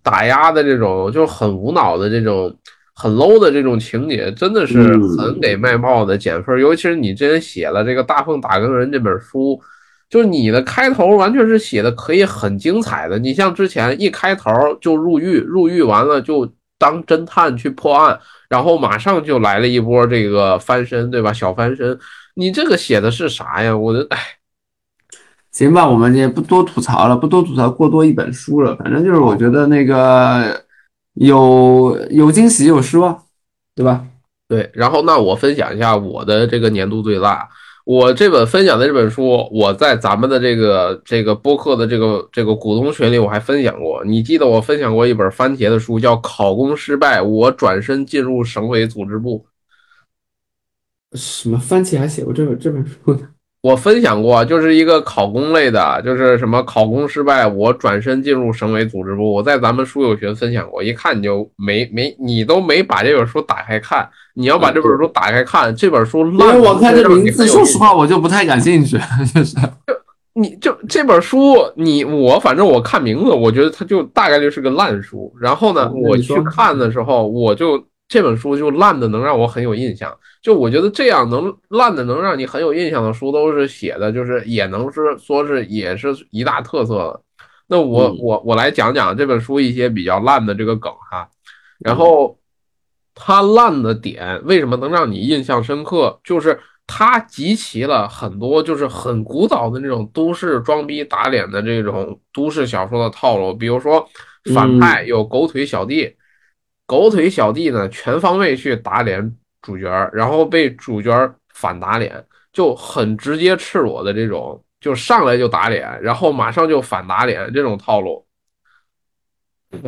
[0.00, 2.50] 打压的这种就是很无脑的这种
[2.94, 6.58] 很 low 的这种情节，真的是很给卖报的减分。
[6.58, 9.60] 尤其是你之前写了这个《大奉打更人》这本书，
[10.08, 13.18] 就是你的开头完全是写的可以很精彩的。
[13.18, 14.50] 你像之前一开头
[14.80, 21.34] 就入狱，入狱完了就当侦探去破案，然后马上就来了一波这个翻身，对吧？
[21.34, 21.98] 小翻身，
[22.34, 23.76] 你这个写的是啥呀？
[23.76, 24.18] 我的哎。
[25.58, 28.76] 行吧，我们也不多吐槽了，不多吐槽过多一本书了。
[28.76, 30.64] 反正就是我觉得那个
[31.14, 33.20] 有有惊喜有失望，
[33.74, 34.06] 对吧？
[34.46, 34.70] 对。
[34.72, 37.48] 然后那我分享一下我的这个年度最大。
[37.84, 44.04] 我这本分享的这本书，我在咱们的这个这个播客的这个这个股东群里我还分享过。
[44.04, 49.44] 你记得我分享过一本番茄的书，叫《考公失败，我转身进入省委组织部》。
[51.18, 53.20] 什么番茄还写过这本这本书呢？
[53.60, 59.32] 我分享过，就是一个考公类的，就是什么考公失败，我转身进入省委组织部。
[59.32, 64.08] 我在咱们书友群分享过，一看你就没没，你都没把这本书打开看。
[64.34, 66.54] 你要把这本书打开看，这本书烂。
[66.56, 68.96] 因为我看这名字，说实话我就不太感兴趣，
[69.34, 69.56] 就是。
[70.34, 75.34] 你就这本书，你我反正我看名字，我觉得它就大概率是个烂书。
[75.40, 77.87] 然后呢，我去看的时候，我就。
[78.08, 87.20] 这本书就烂的能让我很有印象，就我觉得这样能烂的能让你很有印象的书，都是写的，就是也能是说是也是一大特色的。
[87.66, 91.28] 那我我我来讲讲这本书一些比较烂的这个梗哈，
[91.80, 92.38] 然后
[93.14, 104.08] 它烂的点为什么能让你印象深刻，就是它集齐了很多就是很古早的那种都市装逼打脸的这种都市小说的套路，比如说
[104.54, 106.14] 反派有狗腿小弟。
[106.88, 111.12] 狗腿小弟呢，全方位去打脸主角，然后被主角
[111.52, 118.24] 反打脸，就很直接赤裸的这种，就上来就打脸，然后马上就反打脸这种套路。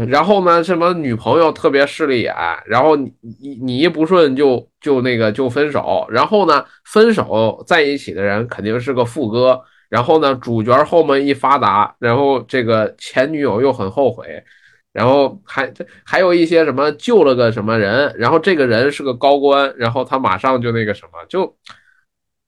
[0.09, 2.35] 然后呢，什么女朋友特别势利眼，
[2.67, 14.45] 然后你你你一不顺就就那个就分手，然后呢，分手在一起的人肯定是个副歌，然后呢，主角后面一发达，然后这个前女友又很后悔。
[14.93, 15.73] 然后还
[16.05, 21.57] 还有一些什么救了个什么人，然后这个人是个高官，然后他马上就那个什么，就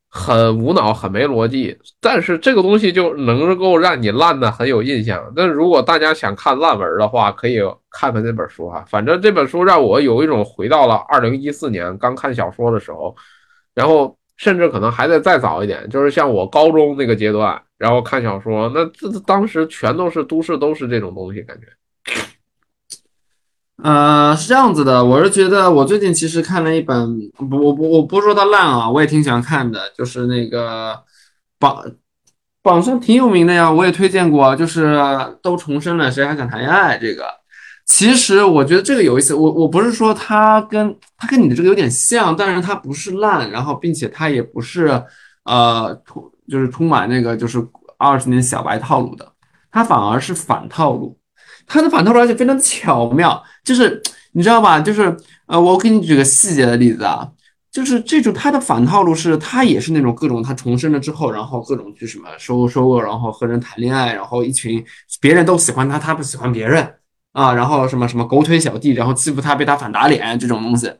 [0.08, 1.78] 很无脑，很没逻辑。
[2.00, 5.32] 但是这个东西就能够让你烂的很有印象。
[5.36, 8.84] 但如果大家想看烂文的话，可以看看这本书哈。
[8.88, 13.14] 反正这本书让我有一种回到了二零一四年刚看小说的时候，
[13.74, 21.66] 然后甚至可能还得再早一点，就是像我高中那个阶段，然后看小说，那这当时全都是都市，都是这种东西，感觉。
[23.82, 31.02] 呃，是这样子的，我是觉得我最近其实看了一本，不，我不，我不说它烂啊，我也挺喜欢看的，就是那个
[31.58, 31.84] 榜
[32.62, 34.96] 榜上挺有名的呀，我也推荐过，就是
[35.42, 36.96] 都重生了，谁还敢谈恋爱？
[36.96, 37.24] 这个
[37.84, 45.02] 其实我觉得这个有意思，我我不是说它跟它跟你的这个有点像，但是它不是烂，然后并且它也不是
[45.42, 47.58] 呃充就是充满那个就是
[47.98, 49.32] 二十年小白套路的，
[49.72, 51.18] 它反而是反套路。
[51.66, 54.00] 它的反套路而且非常巧妙，就是
[54.32, 54.80] 你知道吧？
[54.80, 57.28] 就是呃，我给你举个细节的例子啊，
[57.70, 64.82] 就是这种他的反套路是，他也是那种各种他重生了之后，然后各种去什么收收购，然后和人谈恋爱，然后一群
[65.20, 66.94] 别人都喜欢他，他不喜欢别人
[67.32, 70.92] 啊，然后什么什么狗腿小弟，然后欺负他被他反打脸这种东西。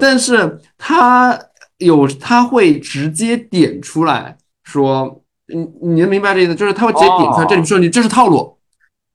[0.00, 1.38] 但是他
[1.78, 6.54] 有他会直接点出来说，你你能明白这意思？
[6.56, 8.55] 就是他会直接点出来，这里说你这是套路。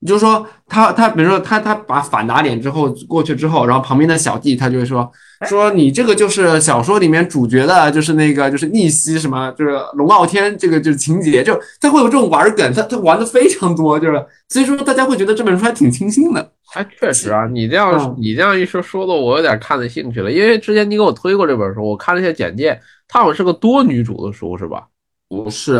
[0.08, 5.12] 就说，他他比如说他他把反打脸之后过去之后，然后旁边的小弟他就会说
[5.48, 16.52] 说你这个就是小说里面主角的，就是那个就是逆袭什么，就是龙傲天这个就是情节，就他会有这种玩梗，他他玩的非常多，就是所以说大家会觉得这本书还挺清新的。
[16.74, 24.88] 哎，确实啊，你这样你这样一说，说的我有点看的兴趣了，因为之前你给我推过这本书，我看了一下简介，它好像是个多女主的书，是吧？
[25.30, 25.80] 不是，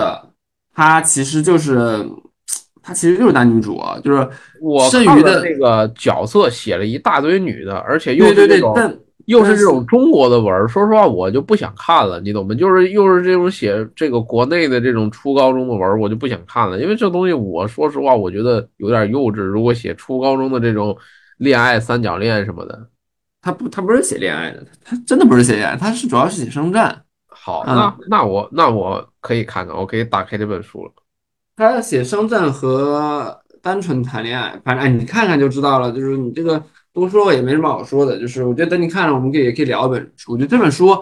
[0.76, 2.08] 它其实就是。
[2.82, 4.28] 他其实就是男女主啊，就是
[4.60, 8.76] 我剩余的那个角色写了一大堆女的，而且又是这种
[9.26, 12.56] 又是这种中国的文说实话，我就不想看了，你懂吗？
[12.56, 19.44] 就是又是这种写这个国内的这种初高中的文我就不想看了，因为这东西我说实话，我觉得有点幼稚。
[19.44, 20.98] 如果写初高中的这种
[21.38, 22.88] 恋爱三角恋什么的，
[23.42, 27.04] 他不，他不是写恋爱的，他真的不是写恋爱，他是主要是写商战。
[27.28, 30.92] 好，那那我那我可以看看，我可以打开这本书了。
[31.56, 35.92] 他写商战和单纯谈恋爱，反正哎，你看看就知道了。
[35.92, 38.20] 就是你这个多说也没什么好说的。
[38.20, 40.32] 就是我觉得等你看了，我们可以也可以聊一本书。
[40.32, 40.98] 我觉得这本书，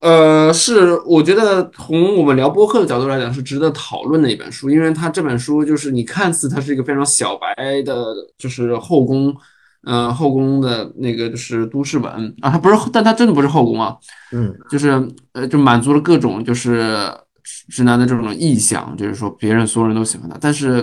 [0.00, 8.06] 呃，是我觉得从我们聊播客的角度来讲是值得讨论的一本书，因为它这本书就是你看似它是一个非常小白的，
[8.38, 9.34] 就是后宫，
[9.84, 13.94] 呃，后宫的那个就是都市文啊，它不是，但它真的不是后宫啊，
[14.32, 17.06] 嗯，就是呃，就满足了各种就是。
[17.68, 20.76] 直男的这种意向，就是说别人所有人都喜欢他，但是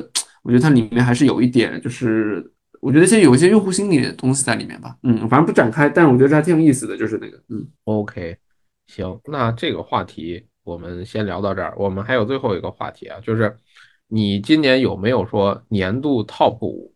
[0.44, 4.96] 我觉得它里面还是有一点，就是我觉得现在有一些用户心理的东西在里面吧。
[5.04, 8.38] 嗯，反正不展开，但是我觉得这还挺有意思的，就是那个，嗯，OK，
[8.88, 11.74] 行，那这个话题我们先聊到这儿。
[11.78, 13.56] 我们还有最后一个话题啊，就是
[14.08, 16.94] 你今年有没有说年度 TOP 五？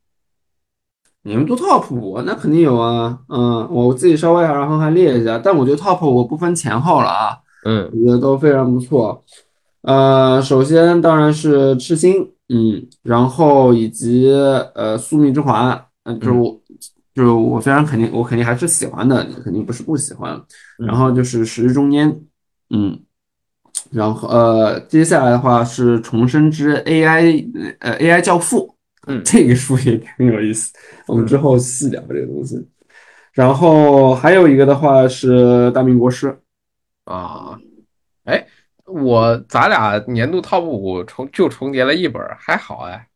[1.24, 9.24] 年度 TOP 五那肯定有啊，嗯，我自己稍微然后还列一下，但我觉得 TOP 五不分前后了啊，嗯，我觉得都非常不错。
[9.82, 14.30] 呃，首先当然是赤心，嗯，然后以及
[14.76, 16.62] 呃宿命之环，嗯，就是我，
[17.16, 20.40] 就是我非常肯定，我肯定还是喜欢的，肯定不是不喜欢。
[20.78, 22.16] 然后就是时日中间，
[22.70, 23.00] 嗯，
[23.92, 27.44] 然后呃，接下来的话是重生之 AI，
[27.80, 28.76] 呃，AI 教父，
[29.08, 30.72] 嗯， 这个书也挺有意思，
[31.08, 32.64] 我们之后细聊这个东西。
[33.34, 36.38] 然后还有一个的话是大明国师，
[37.06, 37.58] 啊，
[38.26, 38.46] 哎。
[38.94, 43.08] 我咱俩年度 TOP 五重就重叠了一本，还好哎。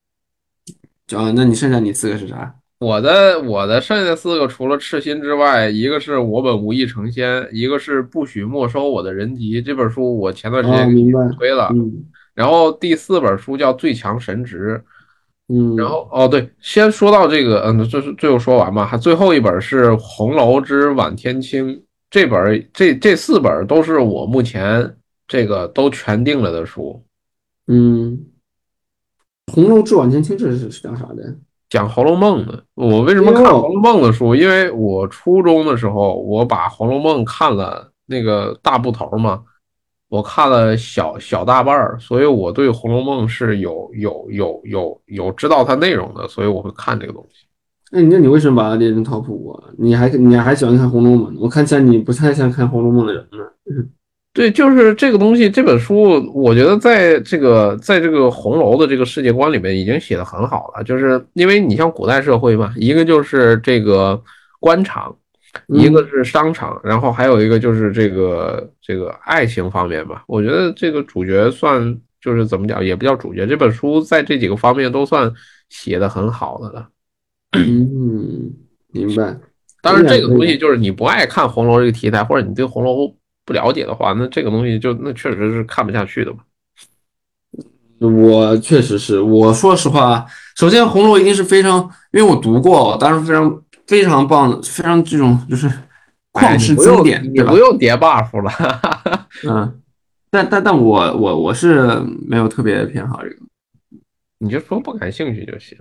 [1.16, 2.56] 啊，那你剩下你四个是啥？
[2.80, 9.62] 我的我的剩下四个除了赤心之外，一个是我本无意成仙，一个是不许没收我的人籍。
[9.62, 11.70] 这本书我前段时间推了。
[11.72, 12.06] 嗯。
[12.34, 14.84] 然后第四本书叫最强神职。
[15.48, 15.76] 嗯。
[15.78, 18.86] 然后哦对，先说到这个，嗯，这是最后说完吧。
[18.86, 24.96] 还最后一本是红楼之晚天青，这本这这四本都是我目前。
[25.28, 27.04] 这个都全定了的书，
[27.68, 28.26] 嗯，
[29.54, 31.36] 《红楼之晚天青》这是是讲啥的？
[31.68, 32.64] 讲《红楼梦》的。
[32.76, 34.36] 我为什么看《红楼梦》的书？
[34.36, 39.42] 因为我初中的时候，我把《红楼梦》看了那个大部头嘛，
[40.10, 47.48] 我看了小小大半儿，所以我对《红楼梦》是有有有有有知道它内容的，所以我会看这个东西。
[47.92, 49.60] 那你那你为什么把它列成 top 五？
[49.78, 51.34] 你还你还喜欢看《红楼梦》？
[51.40, 53.84] 我看起来你不太像看《红楼梦》的人呢。
[54.36, 60.84] 对，就是这个东西，这本书，我觉得在这个在这个红楼的这个世界观里面已经写的很好了。
[60.84, 64.22] 就是因为你像古代社会嘛，一个就是这个
[64.60, 65.16] 官场，
[65.68, 70.26] 一个是商场，然后还有一个就是这个这个爱情方面吧。
[70.28, 75.32] 我觉得这个主角算就是怎么讲，也不叫主角，这本书在这几个方面都算
[75.70, 76.90] 写的很好的了。
[77.54, 78.52] 嗯，
[78.92, 79.34] 明白。
[79.82, 83.16] 当然，这个东西就是你不爱看红楼这个题材，或者你对红楼
[83.46, 86.40] 不了解的话，那这个东西就那确实是看不下去的嘛。
[88.00, 90.26] 我确实是，我说实话，
[90.58, 91.80] 首先红楼一定是非常，
[92.12, 95.72] 因为我读过，当然非常非常棒的，非常这种就是
[96.34, 97.52] 旷世经典，对吧？
[97.52, 98.52] 不用叠 buff 了。
[99.48, 99.82] 嗯，
[100.30, 101.88] 但但但我我我是
[102.28, 103.38] 没有特别偏好这个，
[104.40, 105.78] 你就说不感兴趣就行。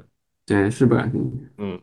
[0.47, 1.49] 对，是不感兴趣。
[1.59, 1.81] 嗯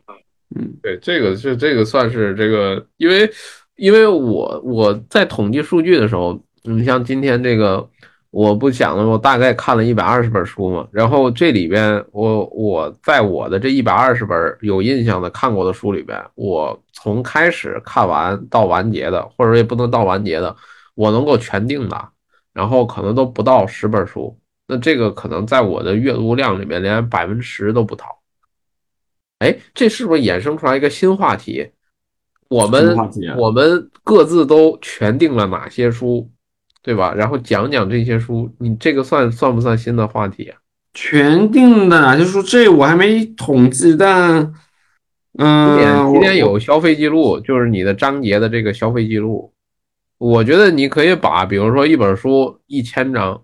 [0.54, 3.30] 嗯，对，这个是这个算是这个，因为
[3.76, 7.88] 因为我我在统计数据的时候，你像今天这个。
[8.32, 20.56] 我不讲了，我大概看了一百二十本书嘛，然后这里边我我在我的这一百二十本有印象的看过的书里边，我从开始看完到完结的，或者也不能到完结的，
[20.94, 22.08] 我能够全定的，
[22.54, 24.34] 然后可能都不到十本书，
[24.66, 28.06] 那这个可能在我的阅读量里面连百分之十都不到。
[29.40, 31.68] 哎，这是不是衍生出来一个新话题？
[32.52, 32.96] 我们
[33.36, 36.28] 我们各自都全定了哪些书？
[36.84, 37.14] 对吧？
[37.14, 40.58] 然后讲讲这些书，你这个算算不算新的话题啊？
[40.92, 42.42] 全定的哪些书？
[42.42, 44.52] 这我还没统计，但
[45.38, 49.52] 嗯，今天有消费记录，就是你的章节的这个消费记录。
[50.18, 53.42] 我觉得你可以把，比如说一本书一千章，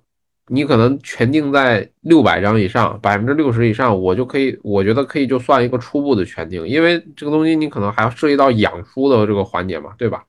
[0.48, 10.22] 你可能全定在六百张以上，百分之六十以上，我就可以，我觉得可以就算一个初步的全定，因为这个东西你可能还要涉及到养书的这个环节嘛，对吧？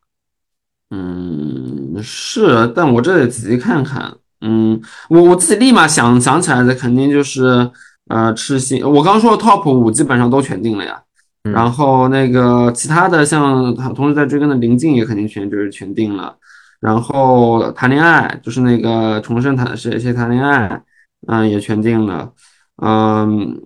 [0.92, 4.16] 嗯，是，但我这得仔细看看。
[4.42, 7.70] 嗯，我我自己立马想想起来的，肯定就是
[8.08, 8.82] 呃，痴心。
[8.84, 11.02] 我刚说的 top 五基本上都全定了呀。
[11.44, 16.36] 然后那个其他的，像同时在追更的临近也肯定全就是全定了。
[16.80, 20.84] 然后谈恋爱，就是那个重生谈谁谁谈恋爱，
[21.28, 22.34] 嗯，也全定了。
[22.78, 23.62] 嗯，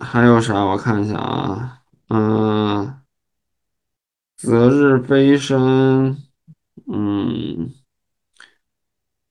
[0.00, 0.64] 还有啥？
[0.64, 3.00] 我看一下啊，嗯，
[4.36, 6.16] 择日飞升。
[6.92, 7.70] 嗯，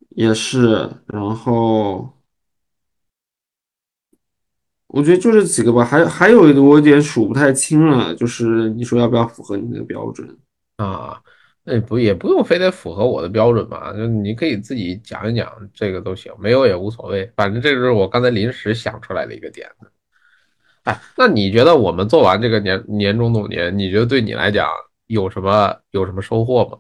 [0.10, 2.14] 也是，然后
[4.88, 10.38] 我觉得就这几个吧，还还有我有点数不太清了，就是你说要不要符合你的标准
[10.78, 11.22] 啊？
[11.70, 13.94] 那不也不用非得符合我的标准吧？
[13.94, 19.92] 就你可以自己讲一讲，这个都行，没有也无所谓，反正这是我刚才临时想出来的一个点子。
[20.86, 24.68] 哎，那你觉得我们做完这个年年终总结，你觉得对你来讲
[25.06, 26.80] 有什么有什么收获吗？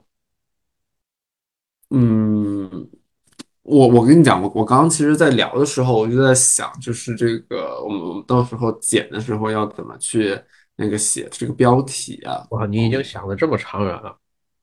[1.92, 2.90] 嗯，
[3.62, 10.36] 我我跟你讲，我我刚刚其实，在聊的时候，我就在想，就是这个我们到时候剪的时候要怎么去
[10.76, 12.48] 那个写这个标题啊？
[12.52, 14.18] 哇，你已经想的这么长远了？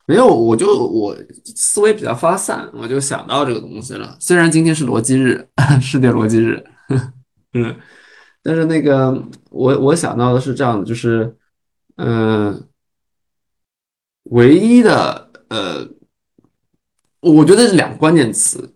[0.07, 4.17] 没有，我就我思维比较发散，我就想到这个东西了。
[4.21, 5.49] 虽然今天是逻辑日，
[5.83, 6.65] 世界逻辑日，
[7.55, 7.77] 嗯，
[8.43, 11.37] 但是那个我我想到的是这样的，就是
[11.97, 12.67] 嗯，
[14.25, 15.89] 唯一的呃。
[17.21, 18.73] 我觉得是两个关键词，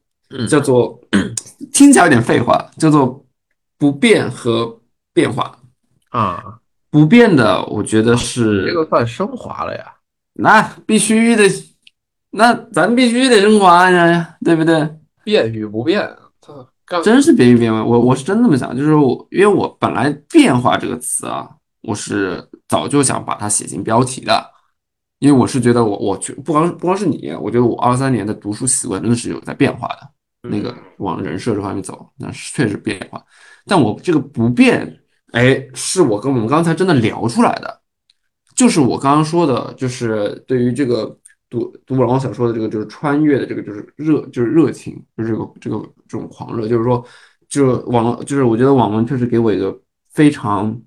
[0.48, 1.00] 叫做
[1.72, 3.24] 听起来有点废话，叫做
[3.78, 4.80] 不变和
[5.12, 5.56] 变化
[6.08, 6.58] 啊。
[6.90, 9.94] 不变的，我觉得是这个算升华了呀。
[10.40, 11.44] 那必须的，
[12.30, 14.88] 那咱必须得升华呀，对不对？
[15.22, 16.08] 变与不变，
[17.04, 17.84] 真是变与变化。
[17.84, 21.48] 我我是真这么想，就是我因为我本来变化这个词啊，
[21.82, 24.50] 我是早就想把它写进标题的。
[25.18, 33.22] 因为我是觉得我我去不光不光是你，我觉得我二三年的读书习惯真的是有在变化的，那个往人设这方面走，那是确实变化。
[33.66, 34.98] 但我这个不变，
[35.32, 37.79] 哎，是我跟我们刚才真的聊出来的，
[38.60, 41.16] 就是我刚刚说的，就是对于这个
[41.48, 47.02] 读读网络小说的这个就是穿越的这个就是热就是热情，就是这个这个这种狂热，就是说，
[47.48, 49.80] 就是网络就是我觉得网文确实给我一个
[50.12, 50.78] 非常。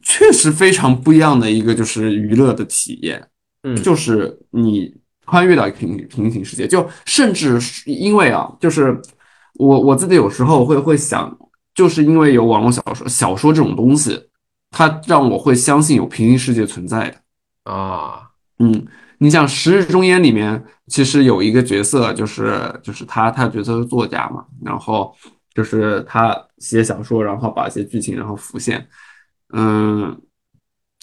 [0.00, 3.22] 确实非常不一样的一个就是娱乐的体验，
[3.62, 4.94] 嗯，就是你
[5.26, 8.98] 穿越到平平行世界，就甚至因为啊，就是
[9.54, 11.36] 我我自己有时候会会想，
[11.74, 14.27] 就是因为有网络小说小说这种东西，
[14.78, 17.72] 它让我会相信有平行世界存在的。
[17.72, 18.86] 啊，嗯，
[19.18, 25.12] 你像《十日中烟》里面其实有一个角色，就是就是他他角色是作家嘛，然后
[25.52, 28.86] 就是他写小说，然后把一些剧情然后浮现。
[29.52, 30.16] 嗯，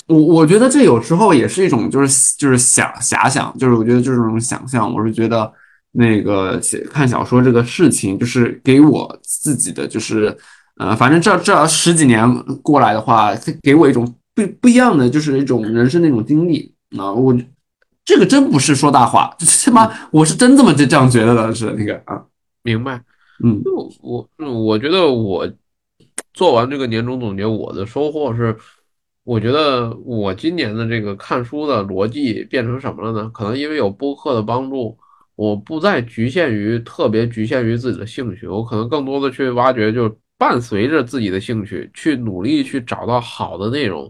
[0.07, 5.51] 我我觉得这有时候也是一种，就是就是遐遐想，就是我觉得就是这种想象，我是觉得
[5.91, 10.34] 那个写看小说这个事情，就是给我自己的，就是
[10.78, 12.28] 呃，反正这这十几年
[12.61, 16.73] 过来的话，给我一种不不一样的，就是一种人生的一种经历。
[16.97, 17.36] 啊，我
[18.03, 22.23] 这个真不是说大话，他妈我是真这么这这样觉得的，是那个啊，
[22.61, 23.01] 明白？
[23.43, 25.51] 嗯就我我觉得我
[26.34, 28.55] 做完这个年终总结，我的收获是，
[29.23, 33.30] 我觉得我今年的这个看书的逻辑变成什么了呢？
[33.34, 34.97] 可能因为有播客的帮助，
[35.36, 44.10] 我不再局限于特别局限于自己的兴趣，我可能更多的去挖掘，就伴随着自己的兴趣去努力去找到好的内容，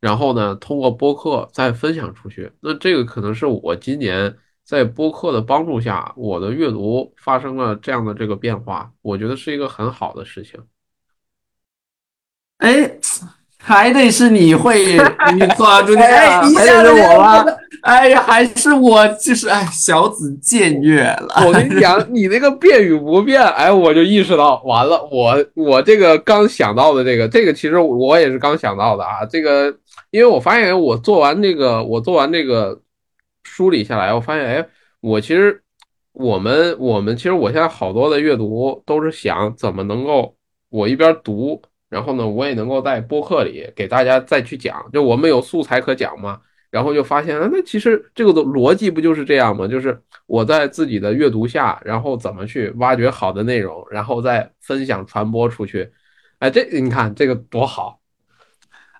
[0.00, 2.52] 然后呢，通过播客再分享出去。
[2.60, 4.36] 那这个可能是我今年。
[4.68, 10.60] 在播客的帮助下，我的阅读发生了这样的这个变化，我觉得是一个很好的事情。
[12.58, 12.98] 哎，
[13.58, 14.98] 还得是你会，
[15.32, 17.42] 你做朱天，哎还得是我吗？
[17.82, 21.46] 哎呀，还是我，就是哎，小子僭越了。
[21.46, 29.24] 我跟你讲，你那个变与不变，哎，我就意识到，完了，我我这个刚想到的这个，这个其实我也是刚想到的啊。
[29.24, 29.74] 这个，
[30.10, 32.80] 因为我发现我做完这个，我做完这个
[33.44, 34.66] 梳理下来，我发现，哎，
[35.00, 35.62] 我其实
[36.12, 40.34] 我们我们其实我现在好多的阅读都是想怎么能够
[40.70, 41.60] 我一边读。
[41.88, 46.38] 然后呢，我也能够在播客里给大家再去讲，就我们有素材可讲嘛。
[46.70, 49.66] 然后就发现，那其实这个逻辑不就是这样吗？
[49.66, 55.90] 就是我在自己的阅读下，然后怎么去挖掘好的内容，然后再分享传播出去。
[56.38, 58.00] 哎，这你看这个多好。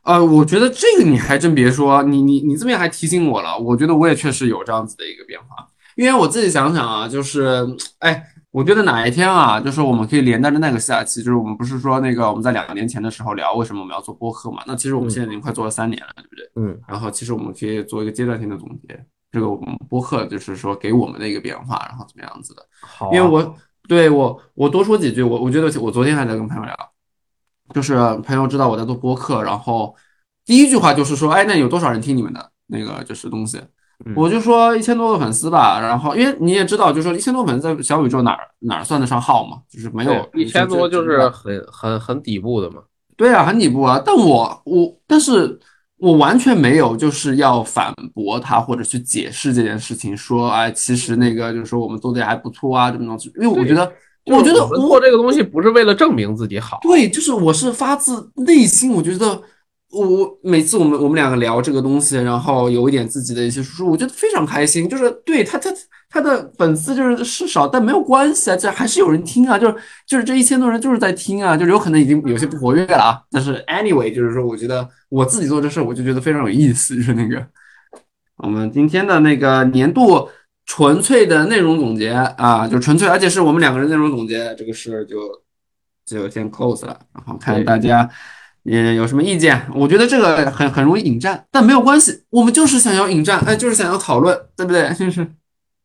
[0.05, 3.59] 呃，我觉得这个你还真别说，你你你这边还提醒我了。
[3.59, 5.66] 我觉得我也确实有这样子的一个变化，
[5.97, 7.66] 因为我自己想想啊，就是
[7.99, 8.25] 哎。
[8.59, 14.64] 我觉得哪一天啊，就是我们可以连带着那个下期，就是我们不是说那个我们在两年前的时候聊为什么我们要做播客嘛？
[14.66, 16.50] 那其实我们现在已经快做了三年了，对不对？
[16.56, 16.76] 嗯。
[16.88, 19.00] 然后其实我们可以做一个阶段性的总结，
[19.30, 22.66] 这个我们播客就是说给我们的一个变化，然后怎么样子的？
[22.80, 23.12] 好。
[23.12, 23.54] 因为我
[23.86, 26.74] 对我我多说几句，我我觉得我昨天还在跟朋友聊，
[27.72, 27.94] 就是
[28.24, 29.94] 朋友知道我在做播客，然后
[30.44, 33.62] 第一句话就是说，哎，那有多少人听你们的那个就是东西？
[34.14, 42.76] 我就说一千多个粉丝吧，然后因为你也知道，就说一千多粉丝在小宇宙哪儿哪儿算得上号嘛，就是没有一千多就是很很很底部的嘛。
[43.16, 44.01] 对啊，很底部啊。
[44.05, 45.59] 但我我但是
[45.99, 53.32] 我完全没有就是要反驳他或者去解释这件事情，说哎，其实那个就是说我们做的也还不错啊，这么东西。
[53.34, 53.92] 因为我觉得，
[54.26, 59.42] 我觉得我们做这个东西不是为了证明自己好，对，就是我是发自内心，我觉得。
[59.91, 64.86] 我每次我们我们两个聊这个东西，然后有一点自己的一些输出，我觉得非常开心。
[64.86, 65.70] 就是对他他
[66.11, 69.59] 他的粉丝就是是少，但没有关系啊，这还是有人听啊。
[69.59, 69.74] 就是
[70.07, 73.16] 就是这一千多人就是在听啊，就是有可能已经有些不活跃了啊。
[73.30, 76.95] 但是 anyway，就是说我觉得我自己做这事，我就觉得非常有意思。
[76.95, 77.43] 就是那个
[78.36, 80.28] 我们今天的那个年度
[80.66, 85.16] 纯粹的内容总结啊，就纯粹，而且是我们两个人内容总结，这个事就
[86.05, 87.01] 就先 close 了。
[87.14, 88.07] 然后看大家。
[88.71, 89.61] 嗯，有什么意见？
[89.75, 94.93] 我觉得这个很很容易引战，但没有关系，我们就是想要引战，哎，就是想要讨论，对不对？
[94.95, 95.27] 就 是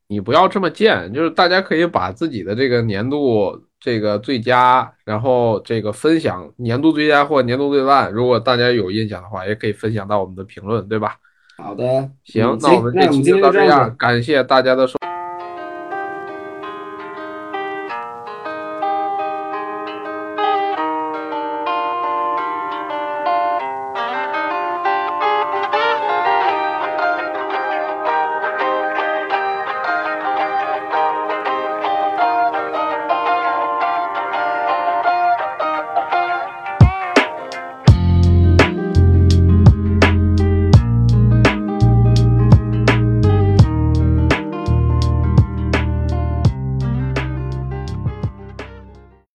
[0.10, 11.16] 你不要这么贱，就是大家可以把自己的这个年度这个最佳，然后这个分享年度最佳或年度最烂，如果大家有印象的话，也可以分享到我们的评论，对吧？
[11.58, 14.98] 好的，行，那我们这期就到这样，感谢大家的收。